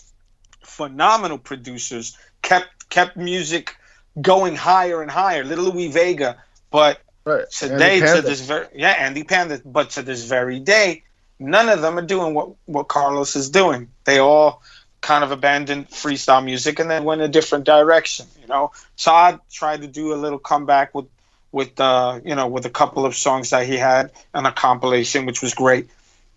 [0.62, 2.16] phenomenal producers.
[2.42, 3.76] Kept kept music
[4.20, 5.44] going higher and higher.
[5.44, 6.36] Little Louie Vega,
[6.70, 7.50] but Right.
[7.50, 11.02] today to this very yeah Andy Panda, but to this very day,
[11.38, 13.88] none of them are doing what what Carlos is doing.
[14.04, 14.62] They all
[15.02, 18.26] kind of abandoned freestyle music and then went a different direction.
[18.40, 21.06] You know, Todd tried to do a little comeback with
[21.52, 25.26] with uh you know with a couple of songs that he had on a compilation,
[25.26, 25.90] which was great.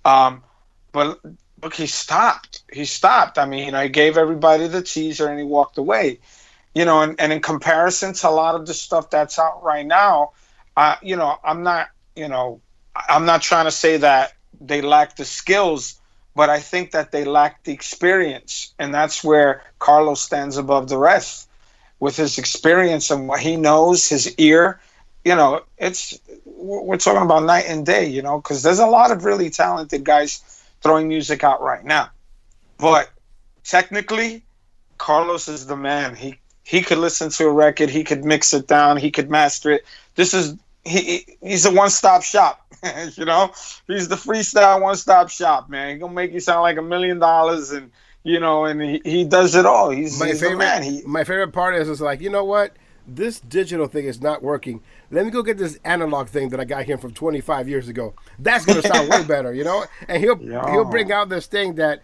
[0.04, 0.44] Um,
[0.92, 1.20] but
[1.62, 2.64] look, he stopped.
[2.72, 3.38] He stopped.
[3.38, 6.20] I mean, I gave everybody the teaser and he walked away.
[6.74, 9.86] You know, and, and in comparison to a lot of the stuff that's out right
[9.86, 10.32] now,
[10.78, 12.62] uh, you know, I'm not, you know,
[12.96, 16.00] I'm not trying to say that they lack the skills,
[16.36, 20.98] but I think that they lack the experience, and that's where Carlos stands above the
[20.98, 21.50] rest
[22.00, 24.80] with his experience and what he knows, his ear.
[25.26, 28.08] You know, it's we're talking about night and day.
[28.08, 30.42] You know, because there's a lot of really talented guys
[30.82, 32.10] throwing music out right now,
[32.78, 33.10] but
[33.64, 34.44] technically,
[34.98, 36.16] Carlos is the man.
[36.16, 39.72] He he could listen to a record, he could mix it down, he could master
[39.72, 39.86] it.
[40.16, 42.66] This is he he- he's a one stop shop.
[43.16, 43.52] you know,
[43.88, 45.94] he's the freestyle one stop shop, man.
[45.94, 47.92] He gonna make you sound like a million dollars, and
[48.24, 49.90] you know, and he, he does it all.
[49.90, 50.84] He's, My he's favorite, man.
[50.84, 52.76] He, my favorite part is, is like, you know what?
[53.08, 54.82] This digital thing is not working.
[55.10, 58.14] Let me go get this analog thing that I got here from 25 years ago.
[58.40, 59.86] That's gonna sound way better, you know.
[60.08, 60.64] And he'll Yeah.
[60.66, 62.02] he'll bring out this thing that,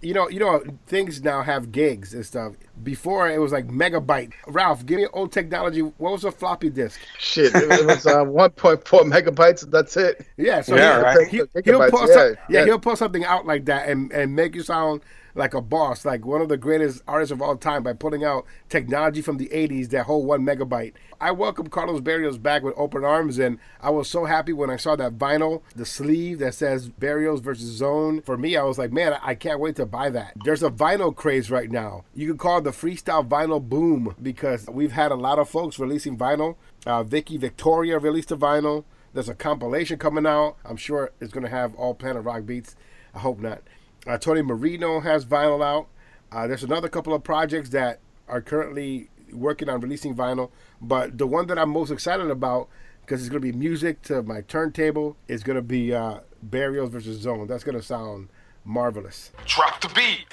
[0.00, 2.54] you know, you know, things now have gigs and stuff.
[2.82, 4.32] Before it was like megabyte.
[4.46, 5.80] Ralph, give me old technology.
[5.80, 7.00] What was a floppy disk?
[7.18, 9.68] Shit, it, it was uh, 1.4 megabytes.
[9.70, 10.26] That's it.
[10.36, 11.28] Yeah, so Yeah, he, right.
[11.28, 12.64] he, he'll pull yeah, some, yeah, yeah.
[12.64, 15.02] he'll pull something out like that and, and make you sound
[15.38, 18.44] like a boss, like one of the greatest artists of all time by pulling out
[18.68, 20.94] technology from the 80s that whole one megabyte.
[21.20, 24.76] I welcome Carlos Barrios back with open arms, and I was so happy when I
[24.76, 28.20] saw that vinyl, the sleeve that says Barrios versus Zone.
[28.22, 30.34] For me, I was like, man, I can't wait to buy that.
[30.44, 32.04] There's a vinyl craze right now.
[32.14, 35.78] You could call it the freestyle vinyl boom because we've had a lot of folks
[35.78, 36.56] releasing vinyl.
[36.84, 38.84] Uh, Vicky Victoria released a vinyl.
[39.14, 40.56] There's a compilation coming out.
[40.64, 42.74] I'm sure it's going to have all Planet Rock beats.
[43.14, 43.62] I hope not.
[44.06, 45.88] Uh, Tony Marino has vinyl out.
[46.30, 50.50] Uh, there's another couple of projects that are currently working on releasing vinyl.
[50.80, 52.68] But the one that I'm most excited about,
[53.00, 56.90] because it's going to be music to my turntable, is going to be uh, Barrios
[56.90, 57.46] versus Zone.
[57.46, 58.28] That's going to sound
[58.64, 59.32] marvelous.
[59.46, 60.26] Drop the beat.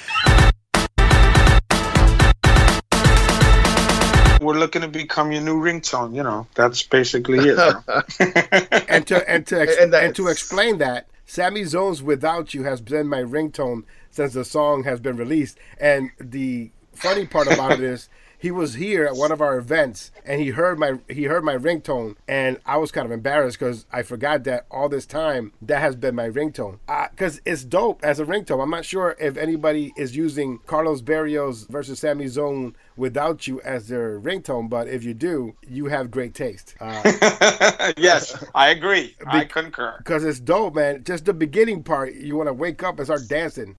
[4.42, 6.16] we're looking to become your new ringtone.
[6.16, 7.58] You know, that's basically it.
[8.90, 12.80] and to and to ex- And and, to explain that Sammy Zones "Without You" has
[12.80, 15.58] been my ringtone since the song has been released.
[15.78, 18.08] And the funny part about it is
[18.38, 21.58] he was here at one of our events and he heard my he heard my
[21.58, 25.82] ringtone and I was kind of embarrassed because I forgot that all this time that
[25.82, 28.64] has been my ringtone uh, because it's dope as a ringtone.
[28.64, 33.88] I'm not sure if anybody is using Carlos Barrios versus Sammy Zone "Without You" as
[33.88, 36.76] their ringtone, but if you do, you have great taste.
[36.80, 39.16] Uh, yes, I agree.
[39.26, 40.00] I concur.
[40.04, 41.04] Cause it's dope, man.
[41.04, 43.76] Just the beginning part, you want to wake up and start dancing.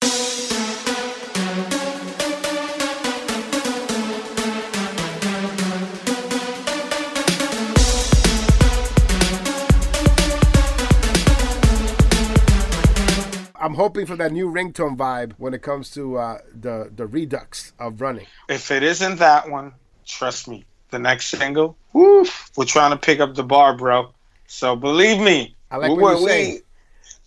[13.75, 18.01] Hoping for that new ringtone vibe when it comes to uh, the the redux of
[18.01, 18.27] running.
[18.49, 19.73] If it isn't that one,
[20.05, 24.13] trust me, the next single, woof, we're trying to pick up the bar, bro.
[24.47, 26.61] So believe me, I like we- what you we- say.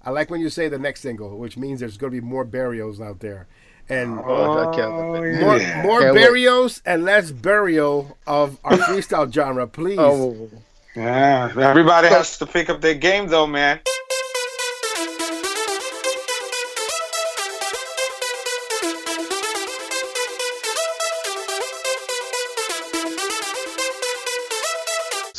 [0.06, 2.46] I like when you say the next single, which means there's going to be more
[2.46, 3.48] burials out there,
[3.90, 5.40] and Oh, I can't wait.
[5.42, 5.84] more yeah.
[5.84, 6.22] more Can't wait.
[6.22, 10.00] burials and less burial of our freestyle genre, please.
[10.00, 10.50] Oh,
[10.96, 13.82] Yeah, everybody has to pick up their game, though, man.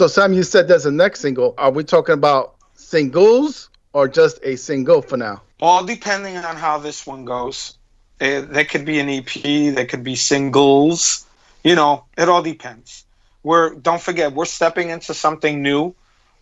[0.00, 1.54] So Sam, you said there's a next single.
[1.58, 5.42] Are we talking about singles or just a single for now?
[5.60, 7.76] All depending on how this one goes.
[8.18, 11.26] Eh, there could be an EP, there could be singles.
[11.62, 13.04] You know, it all depends.
[13.42, 15.94] We're don't forget we're stepping into something new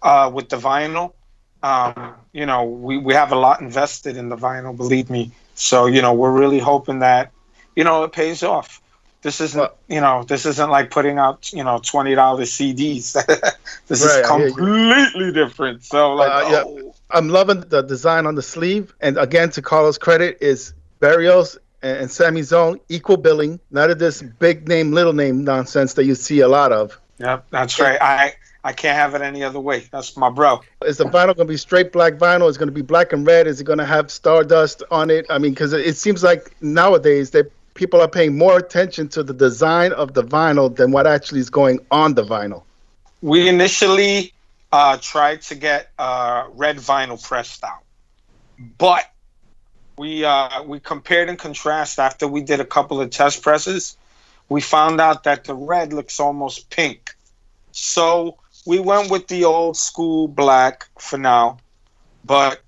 [0.03, 1.15] uh, with the vinyl.
[1.61, 5.33] Um, you know, we, we have a lot invested in the vinyl, believe me.
[5.57, 7.33] So you know, we're really hoping that
[7.75, 8.81] you know it pays off.
[9.23, 13.13] This isn't Well- you know this isn't like putting out you know twenty dollars CDs.
[13.89, 14.55] this Right, is I hear you.
[14.55, 15.85] completely different.
[15.85, 16.63] So like, Uh, yeah.
[16.67, 16.95] oh.
[17.11, 18.95] I'm loving the design on the sleeve.
[19.01, 24.21] And again, to Carlos' credit, is Barrios and, Sammy Zone equal billing, none of this
[24.21, 27.01] big name, little name nonsense that you see a lot of.
[27.19, 27.99] Yep, that's right.
[28.01, 29.87] I I can't have it any other way.
[29.91, 30.61] That's my bro.
[30.85, 32.49] Is the vinyl going to be straight black vinyl?
[32.51, 33.47] Is it going to be black and red?
[33.47, 35.25] Is it going to have stardust on it?
[35.31, 39.33] I mean, because it, seems like nowadays that people are paying more attention to the
[39.33, 42.65] design of the vinyl than what actually is going on the vinyl.
[43.23, 44.35] We initially
[44.73, 47.85] uh, tried to get uh, red vinyl pressed out,
[48.59, 49.05] but
[49.97, 53.97] we uh, we compared and contrast after we did a couple of test presses.
[54.49, 57.15] We found out that the red looks almost pink,
[57.71, 61.59] so we went with the old school black for now.
[62.25, 62.61] But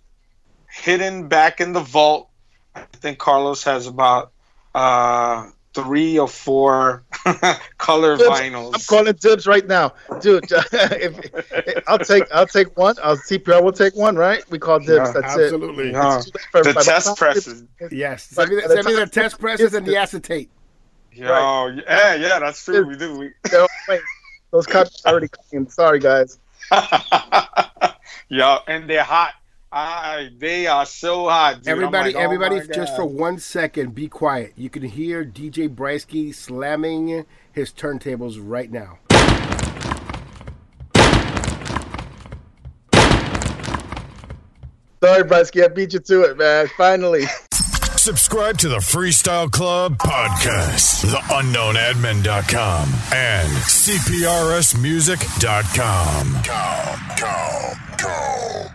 [0.70, 2.28] hidden back in the vault,
[2.74, 4.32] I think Carlos has about
[4.74, 7.04] uh, three or four
[7.78, 8.28] color Dibs.
[8.30, 8.74] vinyls.
[8.74, 10.44] I'm calling dibs right now, dude.
[10.50, 12.96] if, I'll take I'll take one.
[13.02, 14.42] I'll CPR will take one, right?
[14.50, 14.90] We call dibs.
[14.90, 15.42] Yeah, That's it.
[15.44, 15.92] absolutely.
[15.92, 16.16] Yeah.
[16.18, 16.84] It's too late for The everybody.
[16.86, 17.64] test presses.
[17.90, 18.24] Yes.
[18.24, 20.50] Send me, the, By the send me the test presses and the acetate.
[21.12, 21.26] Yo,
[21.86, 22.86] yeah, yeah, that's true.
[22.86, 23.18] We do.
[23.18, 24.00] We, They're- wait,
[24.52, 25.68] Those copies already came.
[25.68, 26.38] Sorry, guys.
[28.28, 29.34] Yo, and they're hot.
[29.72, 31.58] I, they are so hot.
[31.58, 31.68] Dude.
[31.68, 34.52] Everybody, like, oh everybody, just for one second, be quiet.
[34.56, 38.98] You can hear DJ Brysky slamming his turntables right now.
[45.02, 45.64] Sorry, Brysky.
[45.64, 46.66] I beat you to it, man.
[46.76, 47.26] Finally.
[47.96, 56.42] Subscribe to the Freestyle Club podcast, theunknownadmin.com, and CPRSmusic.com.
[56.42, 58.70] Go, go, go.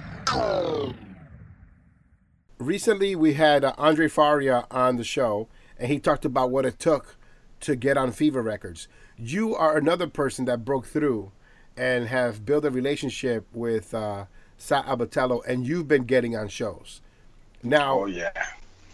[2.57, 6.79] Recently, we had uh, Andre Faria on the show, and he talked about what it
[6.79, 7.15] took
[7.59, 8.87] to get on Fever Records.
[9.17, 11.31] You are another person that broke through
[11.77, 14.25] and have built a relationship with uh,
[14.57, 17.01] Sal Abatello, and you've been getting on shows.
[17.61, 18.31] Now, Oh yeah.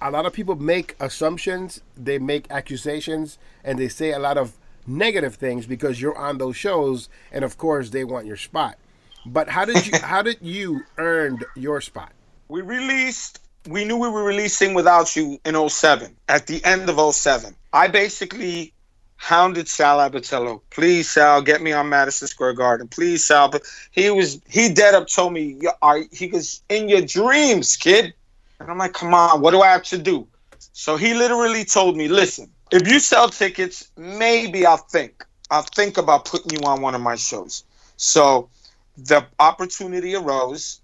[0.02, 4.58] a lot of people make assumptions, they make accusations, and they say a lot of
[4.88, 8.78] negative things because you're on those shows, and of course they want your spot.
[9.26, 12.12] But how did you how did you earn your spot?
[12.48, 13.40] We released.
[13.68, 16.16] We knew we were releasing without you in 07.
[16.28, 18.74] At the end of 07, I basically
[19.18, 20.62] hounded Sal Abatello.
[20.72, 22.88] Please, Sal, get me on Madison Square Garden.
[22.88, 23.50] Please, Sal.
[23.50, 23.62] But
[23.92, 28.14] he was he dead up told me, "You are he goes in your dreams, kid.
[28.60, 30.28] And I'm like, come on, what do I have to do?
[30.74, 35.26] So he literally told me, listen, if you sell tickets, maybe I'll think.
[35.50, 37.64] I'll think about putting you on one of my shows.
[37.98, 38.50] So
[38.98, 40.82] the opportunity arose,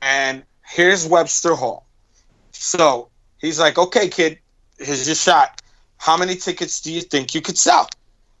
[0.00, 1.86] and here's Webster Hall.
[2.52, 4.38] So he's like, okay, kid,
[4.78, 5.62] here's your shot.
[5.98, 7.88] How many tickets do you think you could sell?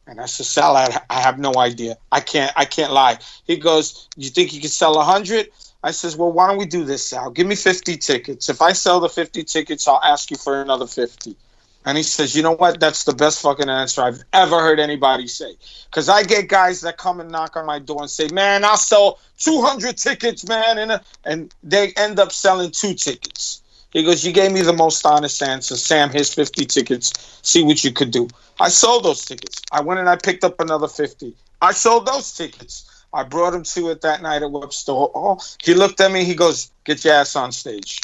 [0.06, 1.96] And I said, sell, I, I have no idea.
[2.10, 2.52] I can't.
[2.56, 3.18] I can't lie.
[3.44, 5.48] He goes, you think you could sell a hundred?
[5.84, 7.30] I says, well, why don't we do this, Sal?
[7.30, 8.48] Give me fifty tickets.
[8.48, 11.36] If I sell the fifty tickets, I'll ask you for another fifty.
[11.84, 12.78] And he says, you know what?
[12.78, 15.56] That's the best fucking answer I've ever heard anybody say.
[15.86, 18.76] Because I get guys that come and knock on my door and say, man, I'll
[18.76, 20.78] sell 200 tickets, man.
[20.78, 23.62] And, and they end up selling two tickets.
[23.90, 25.76] He goes, you gave me the most honest answer.
[25.76, 27.12] Sam, here's 50 tickets.
[27.42, 28.28] See what you could do.
[28.60, 29.60] I sold those tickets.
[29.70, 31.34] I went and I picked up another 50.
[31.60, 33.04] I sold those tickets.
[33.12, 35.42] I brought him to it that night at Webster Hall.
[35.62, 36.24] He looked at me.
[36.24, 38.00] He goes, get your ass on stage.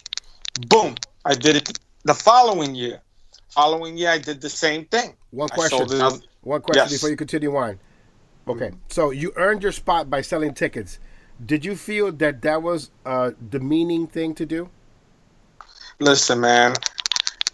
[0.66, 0.96] Boom.
[1.24, 3.00] I did it the following year.
[3.58, 5.16] Following year, I did the same thing.
[5.32, 5.80] One question.
[6.42, 6.92] One question Yes.
[6.92, 7.80] before you continue on.
[8.46, 11.00] Okay, so you earned your spot by selling tickets.
[11.44, 14.70] Did you feel that that was a demeaning thing to do?
[15.98, 16.74] Listen, man.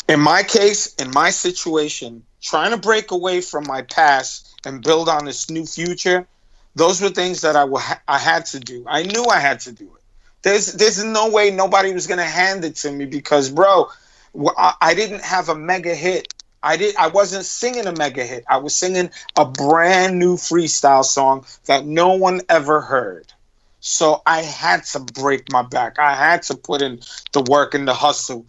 [0.07, 5.09] In my case, in my situation, trying to break away from my past and build
[5.09, 6.27] on this new future,
[6.75, 8.85] those were things that I wa- I had to do.
[8.87, 10.03] I knew I had to do it.
[10.43, 13.89] There's there's no way nobody was gonna hand it to me because, bro,
[14.57, 16.32] I, didn't have a mega hit.
[16.62, 16.97] I did.
[16.97, 18.45] I wasn't singing a mega hit.
[18.49, 23.32] I was singing a brand new freestyle song that no one ever heard.
[23.80, 25.99] So I had to break my back.
[25.99, 27.01] I had to put in
[27.32, 28.47] the work and the hustle,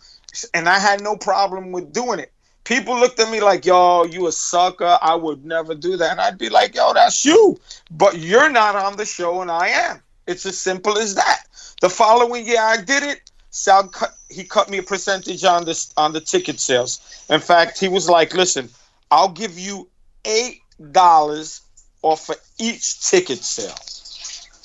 [0.53, 2.31] and I had no problem with doing it.
[2.63, 4.97] People looked at me like, "Yo, you a sucker.
[5.01, 7.59] I would never do that." And I'd be like, "Yo, that's you,
[7.91, 11.43] but you're not on the show, and I am." It's as simple as that.
[11.81, 13.29] The following year, I did it.
[13.55, 16.99] Sal cut, he cut me a percentage on this on the ticket sales.
[17.29, 18.69] In fact, he was like, "Listen,
[19.11, 19.87] I'll give you
[20.25, 20.59] eight
[20.91, 21.61] dollars
[22.01, 23.73] off of each ticket sale."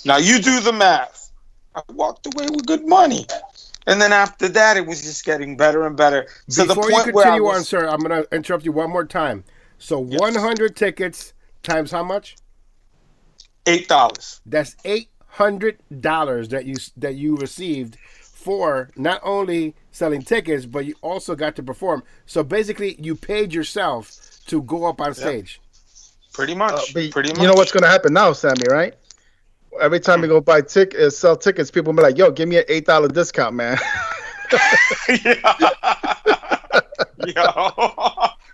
[0.04, 1.30] Now you do the math.
[1.76, 3.28] I walked away with good money,
[3.86, 7.12] and then after that, it was just getting better and better the Before point you
[7.12, 9.44] continue was on, sir, I'm going to interrupt you one more time.
[9.78, 10.18] So Yes.
[10.20, 11.32] 100 tickets
[11.62, 12.34] times how much?
[13.66, 14.40] eight dollars.
[14.46, 17.96] That's eight hundred dollars that you that you received
[18.40, 22.02] for not only selling tickets, but you also got to perform.
[22.26, 25.60] So basically, you paid yourself to go up on stage.
[26.32, 26.72] Pretty much.
[26.72, 27.38] Uh, but pretty much.
[27.38, 28.94] you know what's going to happen now, Sammy, right?
[29.80, 32.58] Every time you go buy tick, uh, sell tickets, people be like, "Yo, give me
[32.58, 33.78] an eight dollar discount, man."
[34.50, 35.26] Yo,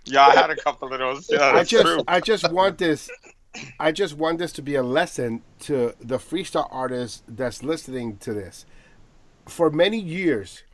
[0.04, 1.30] yeah, I had a couple of those.
[1.30, 2.02] Yeah, I just true.
[2.06, 3.08] I just want this
[3.78, 8.34] I just want this to be a lesson to the freestyle artists that's listening to
[8.34, 8.66] this.
[9.46, 10.64] For many years,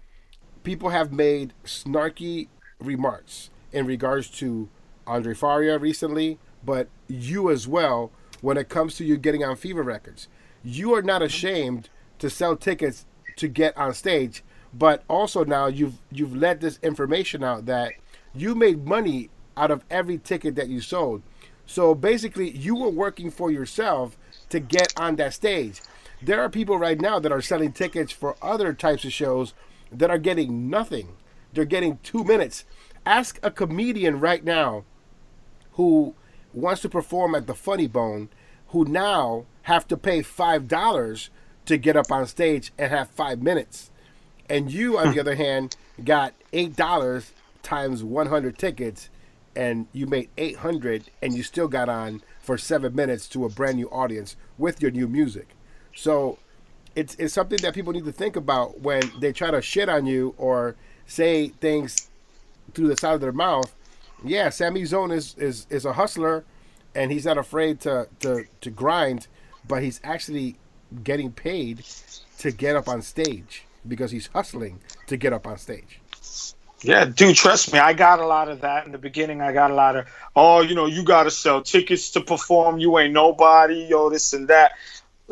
[0.64, 2.48] people have made snarky
[2.80, 4.68] remarks in regards to
[5.06, 8.10] Andre Faria recently, but you as well
[8.40, 10.26] when it comes to you getting on Fever Records.
[10.64, 13.04] You are not ashamed to sell tickets
[13.36, 14.42] to get on stage,
[14.72, 17.92] but also now you've you've let this information out that
[18.34, 21.22] you made money out of every ticket that you sold.
[21.66, 24.16] So basically, you were working for yourself
[24.48, 25.80] to get on that stage.
[26.24, 29.54] There are people right now that are selling tickets for other types of shows
[29.90, 31.16] that are getting nothing.
[31.52, 32.64] They're getting two minutes.
[33.04, 34.84] Ask a comedian right now
[35.72, 36.14] who
[36.54, 38.28] wants to perform at the Funny Bone,
[38.68, 41.30] who now have to pay five dollars
[41.66, 43.90] to get up on stage and have five minutes.
[44.48, 45.20] And you, on the hmm.
[45.20, 47.32] other hand, got eight dollars
[47.64, 49.10] times one hundred tickets,
[49.56, 53.48] and you made eight hundred, and you still got on for seven minutes to a
[53.48, 55.48] brand new audience with your new music.
[55.94, 56.38] So
[56.94, 60.06] it's it's something that people need to think about when they try to shit on
[60.06, 60.76] you or
[61.06, 62.08] say things
[62.74, 63.74] through the side of their mouth.
[64.24, 66.44] Yeah, Sammy Zone is, is, is a hustler
[66.94, 69.26] and he's not afraid to, to, to grind,
[69.66, 70.56] but he's actually
[71.02, 71.84] getting paid
[72.38, 76.00] to get up on stage because he's hustling to get up on stage.
[76.82, 79.40] Yeah, dude, trust me, I got a lot of that in the beginning.
[79.40, 82.78] I got a lot of, oh, you know, you got to sell tickets to perform.
[82.78, 84.72] You ain't nobody, yo, this and that.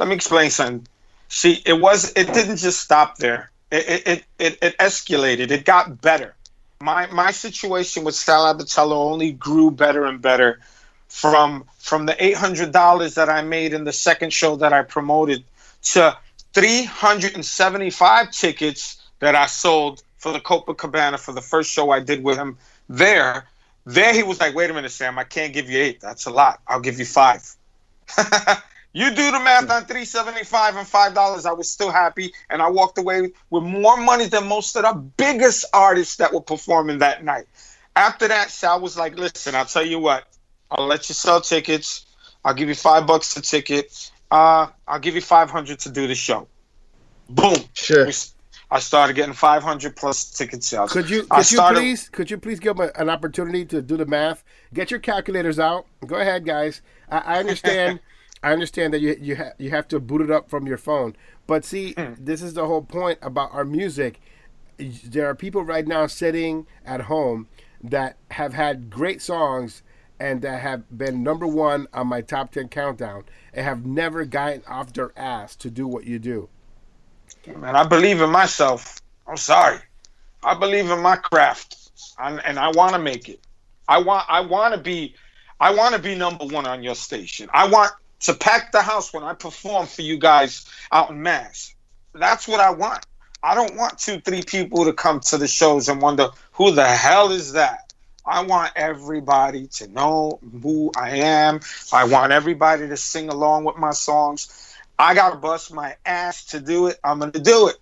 [0.00, 0.86] Let me explain something.
[1.28, 3.50] See, it was, it didn't just stop there.
[3.70, 5.50] It, it, it, it, escalated.
[5.50, 6.34] It got better.
[6.80, 10.58] My my situation with Sal Abatello only grew better and better
[11.08, 14.82] from from the eight hundred dollars that I made in the second show that I
[14.82, 15.44] promoted
[15.92, 16.16] to
[16.54, 21.70] three hundred and seventy five tickets that I sold for the Copacabana for the first
[21.70, 22.56] show I did with him
[22.88, 23.44] there.
[23.84, 26.00] There he was like, wait a minute, Sam, I can't give you eight.
[26.00, 26.60] That's a lot.
[26.66, 27.54] I'll give you five.
[28.92, 31.46] you do the math on 375 and five dollars.
[31.46, 34.94] I was still happy and I walked away with more money than most of the
[34.94, 37.46] biggest artists that were performing that night.
[37.94, 40.24] After that, Sal was like, listen, I'll tell you what,
[40.70, 42.06] I'll let you sell tickets.
[42.44, 44.10] I'll give you five bucks a ticket.
[44.30, 46.48] Uh, I'll give you five hundred to do the show.
[47.28, 47.56] Boom.
[47.74, 48.06] Sure.
[48.06, 48.12] We-
[48.72, 50.92] I started getting five hundred plus ticket sales.
[50.92, 53.96] Could you could you please could you please give them a, an opportunity to do
[53.96, 54.44] the math?
[54.72, 55.86] Get your calculators out.
[56.06, 56.80] Go ahead, guys.
[57.10, 57.98] I, I understand.
[58.42, 61.14] I understand that you you ha- you have to boot it up from your phone.
[61.46, 62.14] But see, hmm.
[62.18, 64.20] this is the whole point about our music.
[64.78, 67.48] There are people right now sitting at home
[67.82, 69.82] that have had great songs
[70.18, 74.62] and that have been number one on my top ten countdown and have never gotten
[74.66, 76.48] off their ass to do what you do.
[77.56, 79.00] Man, I believe in myself.
[79.26, 79.78] I'm sorry.
[80.42, 83.40] I believe in my craft, and, and I want to make it.
[83.88, 84.24] I want.
[84.28, 85.14] I want to be.
[85.58, 87.50] I want to be number one on your station.
[87.52, 91.74] I want to pack the house when I perform for you guys out in Mass.
[92.14, 93.06] That's what I want.
[93.42, 96.86] I don't want two, three people to come to the shows and wonder who the
[96.86, 97.92] hell is that.
[98.26, 101.60] I want everybody to know who I am.
[101.92, 104.76] I want everybody to sing along with my songs.
[104.98, 106.98] I gotta bust my ass to do it.
[107.02, 107.76] I'm gonna do it.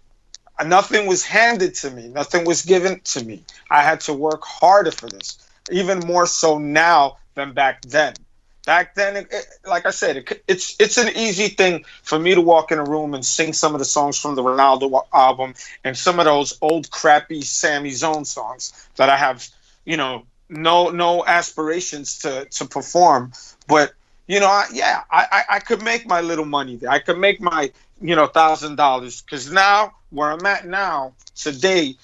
[0.65, 2.09] nothing was handed to me.
[2.09, 3.45] Nothing was given to me.
[3.71, 5.39] I had to work harder for this,
[5.73, 8.15] even more so now than back then.
[8.69, 12.43] Back then, it, like I said, it, it's it's an easy thing for me to
[12.43, 15.55] walk in a room and sing some of the songs from the Ronaldo album
[15.85, 19.49] and some of those old crappy Sammy Zone songs that I have,
[19.87, 23.33] you know, no no aspirations to to perform.
[23.67, 23.95] But
[24.27, 26.91] you know, I, yeah, I, I I could make my little money there.
[26.91, 31.97] I could make my you know thousand dollars because now where I'm at now today,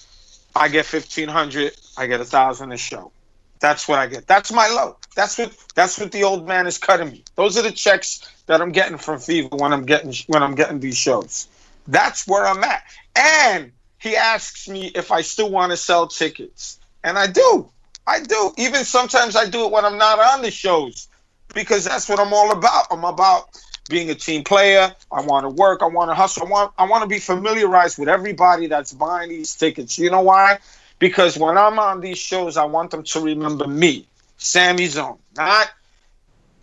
[0.57, 1.77] I get fifteen hundred.
[1.99, 3.13] I get a thousand a show.
[3.61, 4.27] That's what I get.
[4.27, 4.97] That's my low.
[5.15, 7.25] That's what that's what the old man is cutting me.
[7.37, 10.81] Those are the checks that I'm getting from Fever when I'm getting when I'm getting
[10.81, 11.49] these shows.
[11.87, 12.83] That's where I'm at.
[13.17, 16.79] And he asks me if I still want to sell tickets.
[17.03, 17.69] And I do.
[18.07, 18.53] I do.
[18.59, 21.09] Even sometimes I do it when I'm not on the shows
[21.55, 22.87] because that's what I'm all about.
[22.91, 23.49] I'm about
[23.89, 24.95] being a team player.
[25.13, 25.83] I want to work.
[25.83, 26.47] I want to hustle.
[26.47, 29.99] I want I want to be familiarized with everybody that's buying these tickets.
[29.99, 30.59] You know why?
[30.99, 34.07] Because when I'm on these shows, I want them to remember me,
[34.45, 35.19] Sammy Zone.
[35.37, 35.71] Not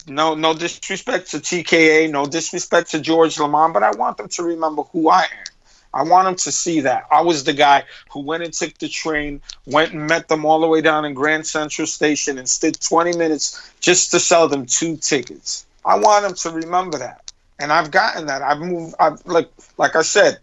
[0.05, 4.43] no no disrespect to TKA, no disrespect to George LaMond, but I want them to
[4.43, 5.45] remember who I am.
[5.93, 7.07] I want them to see that.
[7.11, 10.61] I was the guy who went and took the train, went and met them all
[10.61, 14.67] the way down in Grand Central Station and stood 20 minutes just to sell them
[14.67, 15.65] two tickets.
[15.83, 17.33] I want them to remember that.
[17.59, 18.43] And I've gotten that.
[18.43, 20.37] I've moved I've like like I said,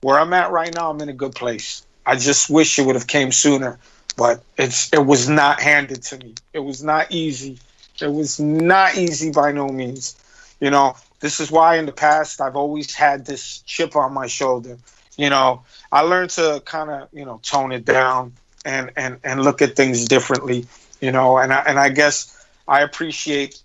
[0.00, 1.86] where I'm at right now, I'm in a good place.
[2.04, 3.78] I just wish it would have came sooner,
[4.20, 6.34] but it's it was not handed to me.
[6.52, 7.58] It was not easy.
[8.02, 10.14] It was not easy by no means.
[10.60, 14.26] You know, this is why in the past I've always had this chip on my
[14.26, 14.76] shoulder.
[15.16, 18.34] You know, I learned to kind of, you know, tone it down
[18.66, 20.66] and and and look at things differently,
[21.00, 23.58] you know, and I, and I guess I appreciate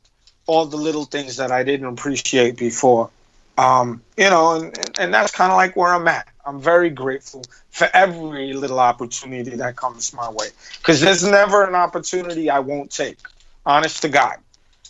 [0.45, 3.09] all the little things that I didn't appreciate before.
[3.57, 6.27] Um, you know, and, and- that's kind of like where I'm at.
[6.45, 10.49] I'm very grateful for every little opportunity that comes my way
[10.79, 13.19] because there's never an opportunity I won't take.
[13.65, 14.37] Honest to God,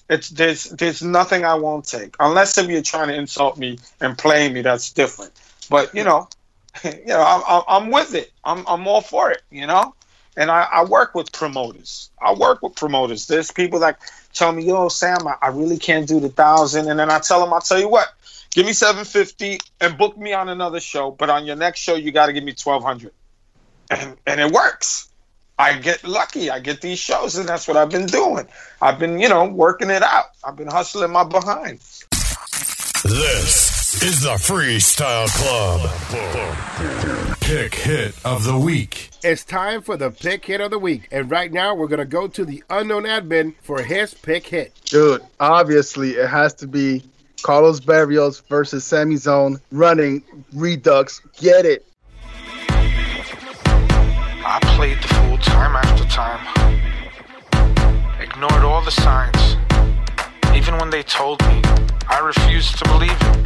[0.10, 4.18] it's there's there's nothing I won't take unless if you're trying to insult me and
[4.18, 4.62] play me.
[4.62, 5.34] That's different.
[5.70, 6.30] But you know,
[6.84, 8.32] you know, I'm, I'm, with it.
[8.44, 9.42] I'm, I'm all for it.
[9.52, 9.96] You know,
[10.38, 12.12] and I, I work with promoters.
[12.22, 13.28] I work with promoters.
[13.28, 14.00] There's people that
[14.34, 16.90] tell me, "Yo, Sam, I, I really can't do the thousand.
[16.90, 18.10] and then I tell them, "I'll tell you what,
[18.56, 21.12] give me seven fifty and book me on another show.
[21.12, 23.12] But on your next show, you got to give me twelve hundred,
[23.92, 25.10] and and it works.
[25.60, 26.50] I get lucky.
[26.50, 28.48] I get these shows, and that's what I've been doing.
[28.82, 30.26] I've been, you know, working it out.
[30.44, 31.80] I've been hustling my behind.
[33.04, 37.40] This is the Freestyle Club.
[37.40, 39.12] Pick hit of the week.
[39.24, 41.08] It's time for the pick hit of the week.
[41.10, 44.74] And right now, we're going to go to the unknown admin for his pick hit.
[44.86, 47.04] Dude, obviously it has to be
[47.44, 50.24] Carlos Barrios versus Sammy Zone running
[50.54, 51.22] Redux.
[51.40, 51.86] Get it.
[54.48, 56.40] I played the fool time after time.
[58.22, 59.58] Ignored all the signs.
[60.56, 61.62] Even when they told me,
[62.08, 63.46] I refused to believe it.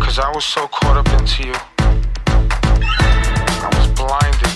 [0.00, 1.54] Cause I was so caught up into you.
[3.62, 4.50] I was blinded.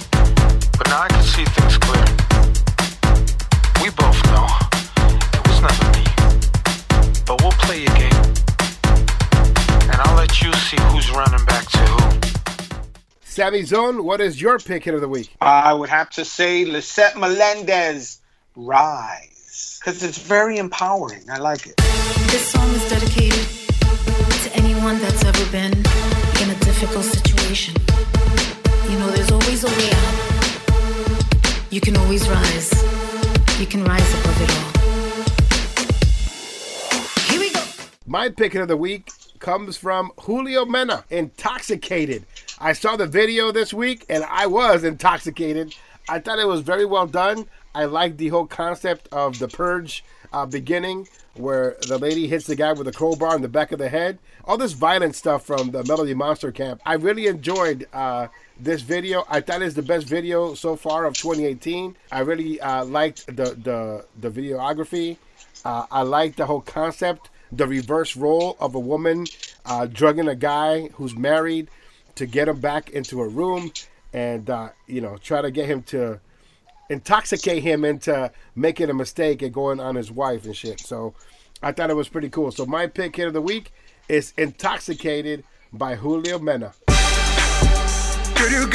[0.77, 2.05] But now I can see things clear.
[3.83, 4.49] We both know
[5.35, 5.94] it was me.
[7.27, 8.35] But we'll play a game.
[8.85, 12.21] And I'll let you see who's running back to who.
[13.25, 15.35] Sammy Zone, what is your pick hit of the week?
[15.41, 18.21] I would have to say Lisette Melendez,
[18.55, 19.81] Rise.
[19.81, 21.29] Because it's very empowering.
[21.31, 21.77] I like it.
[22.29, 23.47] This song is dedicated
[24.43, 27.75] to anyone that's ever been in a difficult situation.
[28.91, 30.15] You know, there's always a way out.
[31.71, 32.71] You can always rise.
[33.59, 34.84] You can rise above it all.
[38.07, 42.27] My pick of the week comes from Julio Mena, Intoxicated.
[42.59, 45.75] I saw the video this week and I was intoxicated.
[46.07, 47.47] I thought it was very well done.
[47.75, 52.55] I like the whole concept of the purge uh, beginning where the lady hits the
[52.55, 54.19] guy with a crowbar in the back of the head.
[54.45, 56.83] All this violent stuff from the Melody Monster Camp.
[56.85, 58.27] I really enjoyed uh,
[58.61, 59.25] this video.
[59.31, 61.97] I thought it's the best video so far of 2018.
[62.13, 65.17] I really uh, liked the, the, the videography.
[65.65, 69.27] Uh, I like the whole concept, the reverse role of a woman
[69.67, 71.69] uh, drugging a guy who's married
[72.17, 73.73] to get him back into a room
[74.13, 76.21] and, uh, you know, try to get him to
[76.89, 80.81] intoxicate him into making a mistake and going on his wife and shit.
[80.81, 81.15] So
[81.63, 82.51] I thought it was pretty cool.
[82.51, 83.73] So my pick hit of the week
[84.09, 86.75] is Intoxicated by Julio Mena.
[88.37, 88.69] Girl, you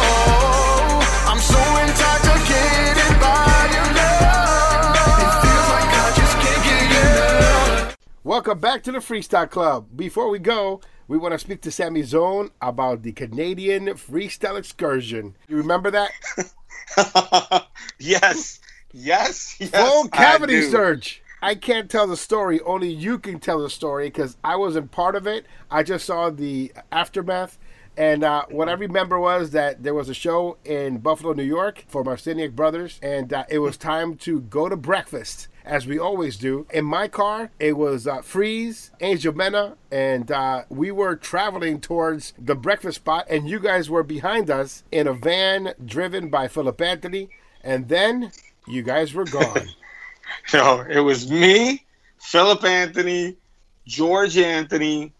[1.27, 4.95] I'm so intoxicated by your love.
[5.23, 7.97] It feels like I just can't get enough.
[8.23, 9.87] Welcome back to the Freestyle Club.
[9.95, 15.35] Before we go, we want to speak to Sammy Zone about the Canadian freestyle excursion.
[15.47, 16.11] You remember that?
[17.99, 18.59] yes,
[18.91, 19.69] yes, yes.
[19.69, 20.71] Full cavity I do.
[21.45, 22.59] I can't tell the story.
[22.61, 25.45] Only you can tell the story because I wasn't part of it.
[25.69, 27.59] I just saw the aftermath.
[27.95, 31.85] And uh, what I remember was that there was a show in Buffalo, New York
[31.87, 36.35] for Marciniak Brothers, and uh, it was time to go to breakfast, as we always
[36.37, 36.65] do.
[36.73, 42.33] In my car, it was uh, Freeze, Angel Mena, and uh, we were traveling towards
[42.39, 46.81] the breakfast spot, and you guys were behind us in a van driven by Philip
[46.81, 47.29] Anthony,
[47.63, 48.31] and then
[48.65, 49.67] you guys were gone.
[50.53, 51.83] No, it was me,
[52.19, 53.35] Philip Anthony,
[53.87, 55.11] George Anthony,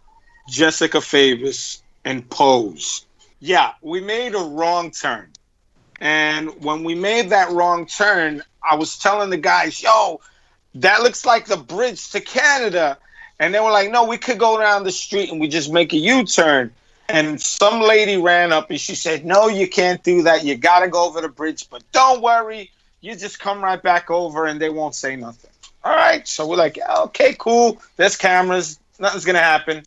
[0.50, 3.06] Jessica Favis, and Pose.
[3.40, 5.30] Yeah, we made a wrong turn.
[6.00, 10.20] And when we made that wrong turn, I was telling the guys, yo,
[10.76, 12.98] that looks like the bridge to Canada.
[13.40, 15.94] And they were like, no, we could go down the street and we just make
[15.94, 16.72] a U turn.
[17.08, 20.44] And some lady ran up and she said, no, you can't do that.
[20.44, 21.70] You got to go over the bridge.
[21.70, 22.72] But don't worry,
[23.06, 25.52] you just come right back over and they won't say nothing.
[25.84, 26.28] All right.
[26.28, 27.80] So we're like, okay, cool.
[27.98, 28.80] There's cameras.
[29.00, 29.84] Nothing's going to happen.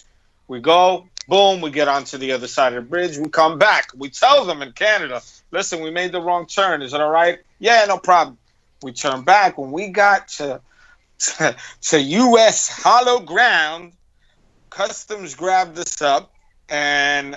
[0.47, 3.19] We go, boom, we get onto the other side of the bridge.
[3.19, 3.91] We come back.
[3.97, 6.81] We tell them in Canada, listen, we made the wrong turn.
[6.81, 7.41] Is it all right?
[7.59, 8.39] Yeah, no problem.
[8.83, 9.59] We turn back.
[9.59, 10.61] When we got to,
[11.19, 12.69] to, to U.S.
[12.69, 13.95] hollow ground,
[14.71, 16.33] customs grabbed us up.
[16.69, 17.37] And,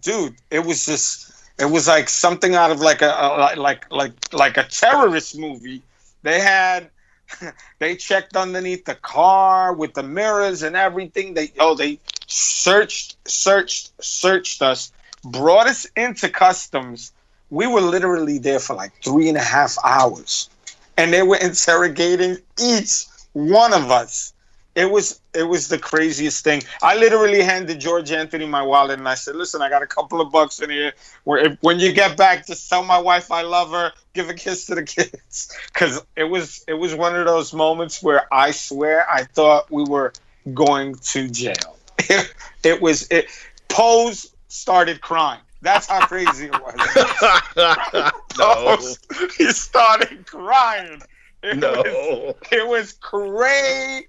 [0.00, 1.29] dude, it was just,
[1.60, 5.82] it was like something out of like a, a like like like a terrorist movie.
[6.22, 6.90] They had
[7.78, 11.34] they checked underneath the car with the mirrors and everything.
[11.34, 14.92] They oh they searched searched searched us,
[15.22, 17.12] brought us into customs.
[17.50, 20.48] We were literally there for like three and a half hours,
[20.96, 24.32] and they were interrogating each one of us.
[24.76, 26.62] It was it was the craziest thing.
[26.80, 30.20] I literally handed George Anthony my wallet and I said, "Listen, I got a couple
[30.20, 30.92] of bucks in here.
[31.24, 33.92] Where if, when you get back, just tell my wife I love her.
[34.12, 38.02] Give a kiss to the kids." Because it was it was one of those moments
[38.02, 40.12] where I swear I thought we were
[40.54, 41.76] going to jail.
[42.08, 43.26] It, it was it.
[43.68, 45.40] Pose started crying.
[45.62, 48.12] That's how crazy it was.
[48.38, 48.98] Pose,
[49.36, 51.02] he started crying.
[51.42, 51.82] It No.
[51.84, 54.08] was, it was crazy.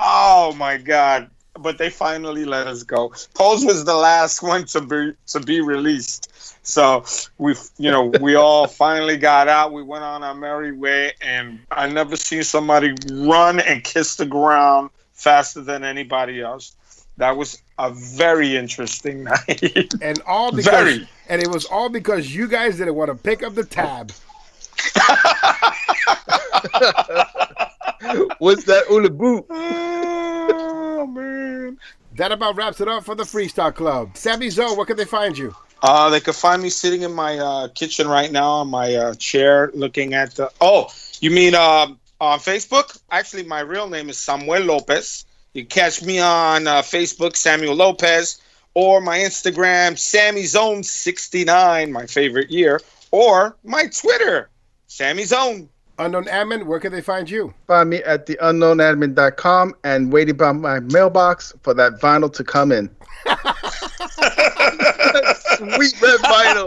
[0.00, 1.30] Oh my god!
[1.58, 3.12] But they finally let us go.
[3.34, 6.28] Pose was the last one to be to be released.
[6.64, 7.04] So
[7.38, 9.72] we, you know, we all finally got out.
[9.72, 14.26] We went on our merry way, and I never seen somebody run and kiss the
[14.26, 16.76] ground faster than anybody else.
[17.18, 19.92] That was a very interesting night.
[20.00, 21.08] and all because Very.
[21.28, 24.12] and it was all because you guys didn't want to pick up the tab.
[28.38, 29.44] What's that ula boot?
[29.50, 31.78] oh man.
[32.16, 34.16] That about wraps it up for the Freestyle Club.
[34.16, 35.54] Sammy Zone, where can they find you?
[35.82, 39.14] Uh, they could find me sitting in my uh, kitchen right now on my uh,
[39.14, 40.50] chair, looking at the.
[40.60, 40.88] Oh,
[41.20, 42.98] you mean um, on Facebook?
[43.10, 45.24] Actually, my real name is Samuel Lopez.
[45.54, 48.40] You can catch me on uh, Facebook, Samuel Lopez,
[48.74, 52.80] or my Instagram, Sammy Zone 69, my favorite year,
[53.10, 54.50] or my Twitter,
[54.86, 55.68] Sammy Zone.
[56.04, 57.54] Unknown Admin, where can they find you?
[57.66, 62.72] Find me at the unknownadmin.com and waiting by my mailbox for that vinyl to come
[62.72, 62.90] in.
[65.56, 66.66] Sweet red vinyl.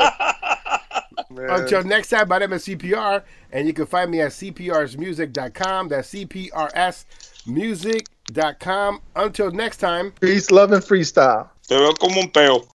[1.38, 5.90] Until next time, my name is CPR, and you can find me at cprsmusic.com.
[5.90, 9.02] That's cprsmusic.com.
[9.16, 10.14] Until next time.
[10.22, 11.50] Peace, love, and freestyle.
[11.68, 12.66] Te veo como un peo.